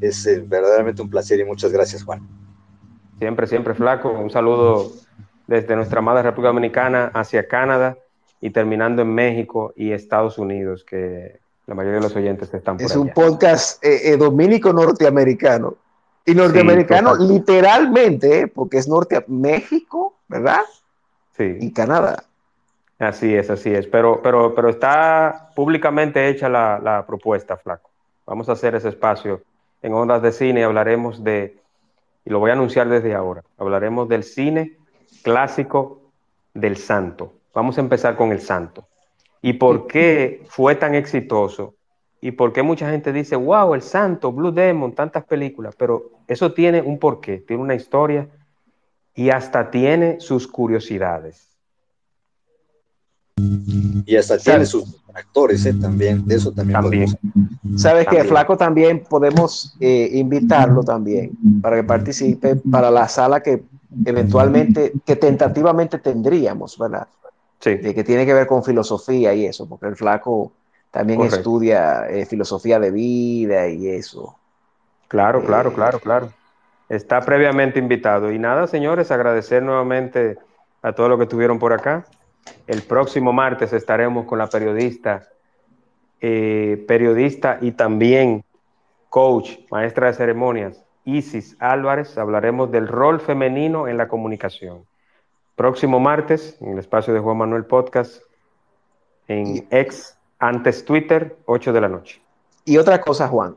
[0.00, 2.26] es eh, verdaderamente un placer y muchas gracias, Juan.
[3.18, 4.10] Siempre, siempre, flaco.
[4.10, 4.92] Un saludo
[5.50, 7.96] desde nuestra amada República Dominicana hacia Canadá
[8.40, 12.86] y terminando en México y Estados Unidos, que La mayoría de los oyentes están por
[12.86, 13.00] Es allá.
[13.00, 15.74] un podcast eh, eh, dominico norteamericano.
[16.24, 20.60] Y norteamericano literalmente, eh, porque es norte México, ¿verdad?
[21.36, 21.56] Sí.
[21.60, 22.22] Y Canadá.
[23.00, 23.88] Así es, así es.
[23.88, 27.90] Pero, pero, pero está públicamente hecha la, la propuesta, Flaco.
[28.24, 29.42] Vamos a hacer ese espacio
[29.82, 30.62] en Ondas de Cine.
[30.62, 31.56] Hablaremos de,
[32.24, 34.76] y lo voy a anunciar desde ahora, hablaremos del cine
[35.22, 36.00] clásico
[36.54, 37.32] del santo.
[37.54, 38.86] Vamos a empezar con el santo.
[39.42, 41.74] ¿Y por qué fue tan exitoso?
[42.20, 45.74] ¿Y por qué mucha gente dice, wow, el santo, Blue Demon, tantas películas?
[45.76, 48.28] Pero eso tiene un porqué, tiene una historia
[49.14, 51.49] y hasta tiene sus curiosidades.
[54.06, 54.84] Y hasta tiene sus
[55.14, 55.74] actores ¿eh?
[55.74, 57.04] también, de eso también, También.
[57.22, 58.24] podemos- ¿Sabes que.
[58.24, 63.62] Flaco también podemos eh, invitarlo también para que participe para la sala que
[64.04, 67.06] eventualmente, que tentativamente tendríamos, ¿verdad?
[67.60, 70.52] Sí, De que tiene que ver con filosofía y eso, porque el Flaco
[70.90, 71.36] también Correcto.
[71.36, 74.36] estudia eh, filosofía de vida y eso.
[75.08, 76.32] claro, Eh, claro, claro, claro.
[76.88, 78.32] Está previamente invitado.
[78.32, 80.38] Y nada, señores, agradecer nuevamente
[80.82, 82.04] a todos los que estuvieron por acá.
[82.66, 85.28] El próximo martes estaremos con la periodista,
[86.20, 88.44] eh, periodista y también
[89.08, 92.16] coach, maestra de ceremonias, Isis Álvarez.
[92.18, 94.84] Hablaremos del rol femenino en la comunicación.
[95.56, 98.22] Próximo martes, en el espacio de Juan Manuel Podcast,
[99.28, 102.22] en ex, antes Twitter, 8 de la noche.
[102.64, 103.56] Y otra cosa, Juan,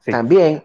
[0.00, 0.10] Sí.
[0.10, 0.62] también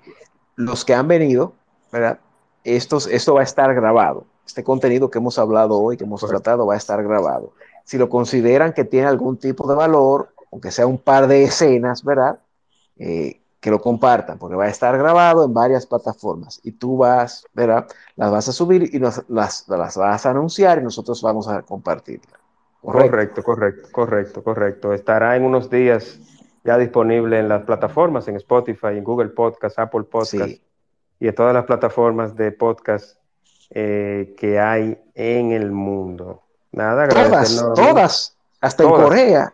[0.56, 1.54] los que han venido,
[1.92, 2.20] ¿verdad?
[2.64, 4.26] Estos, esto va a estar grabado.
[4.48, 7.52] Este contenido que hemos hablado hoy, que hemos tratado, va a estar grabado.
[7.84, 12.04] Si lo consideran que tiene algún tipo de valor, aunque sea un par de escenas,
[12.04, 12.40] ¿verdad?
[12.98, 17.44] Eh, que lo compartan, porque va a estar grabado en varias plataformas y tú vas,
[17.54, 17.88] ¿verdad?
[18.16, 21.62] Las vas a subir y nos- las, las vas a anunciar y nosotros vamos a
[21.64, 22.40] compartirlas.
[22.82, 24.94] Correcto, correcto, correcto, correcto.
[24.94, 26.20] Estará en unos días
[26.64, 30.62] ya disponible en las plataformas, en Spotify, en Google Podcast, Apple Podcast Sí.
[31.20, 33.18] y en todas las plataformas de podcast
[33.70, 36.42] eh, que hay en el mundo.
[36.72, 38.90] Nada, Todas, todas, hasta en.
[38.90, 39.54] Corea,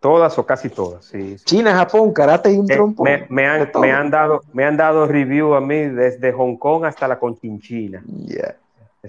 [0.00, 1.36] Todas o casi todas, sí.
[1.38, 1.44] sí.
[1.44, 3.08] China, Japón, karate y un Eh, trompón.
[3.28, 3.82] me, han, todo.
[3.82, 8.02] me han dado, me han dado review a mí desde Hong Kong hasta la Conchinchina.
[8.06, 8.56] Ya.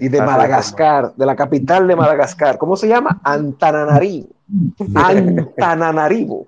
[0.00, 2.56] Y de Madagascar, de la capital de Madagascar.
[2.58, 3.20] ¿Cómo se llama?
[3.22, 4.28] Antananarivo.
[4.94, 6.46] Antananarivo.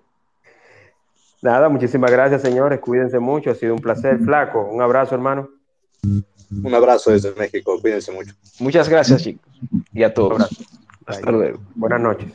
[1.42, 2.80] Nada, muchísimas gracias, señores.
[2.80, 3.50] Cuídense mucho.
[3.50, 4.18] Ha sido un placer.
[4.18, 5.48] Flaco, un abrazo, hermano.
[6.50, 8.34] Un abrazo desde México, cuídense mucho.
[8.58, 9.48] Muchas gracias, chicos.
[9.92, 10.32] Y a Un todos.
[10.32, 10.56] abrazo.
[11.06, 11.60] Hasta luego.
[11.74, 12.28] Buenas noches.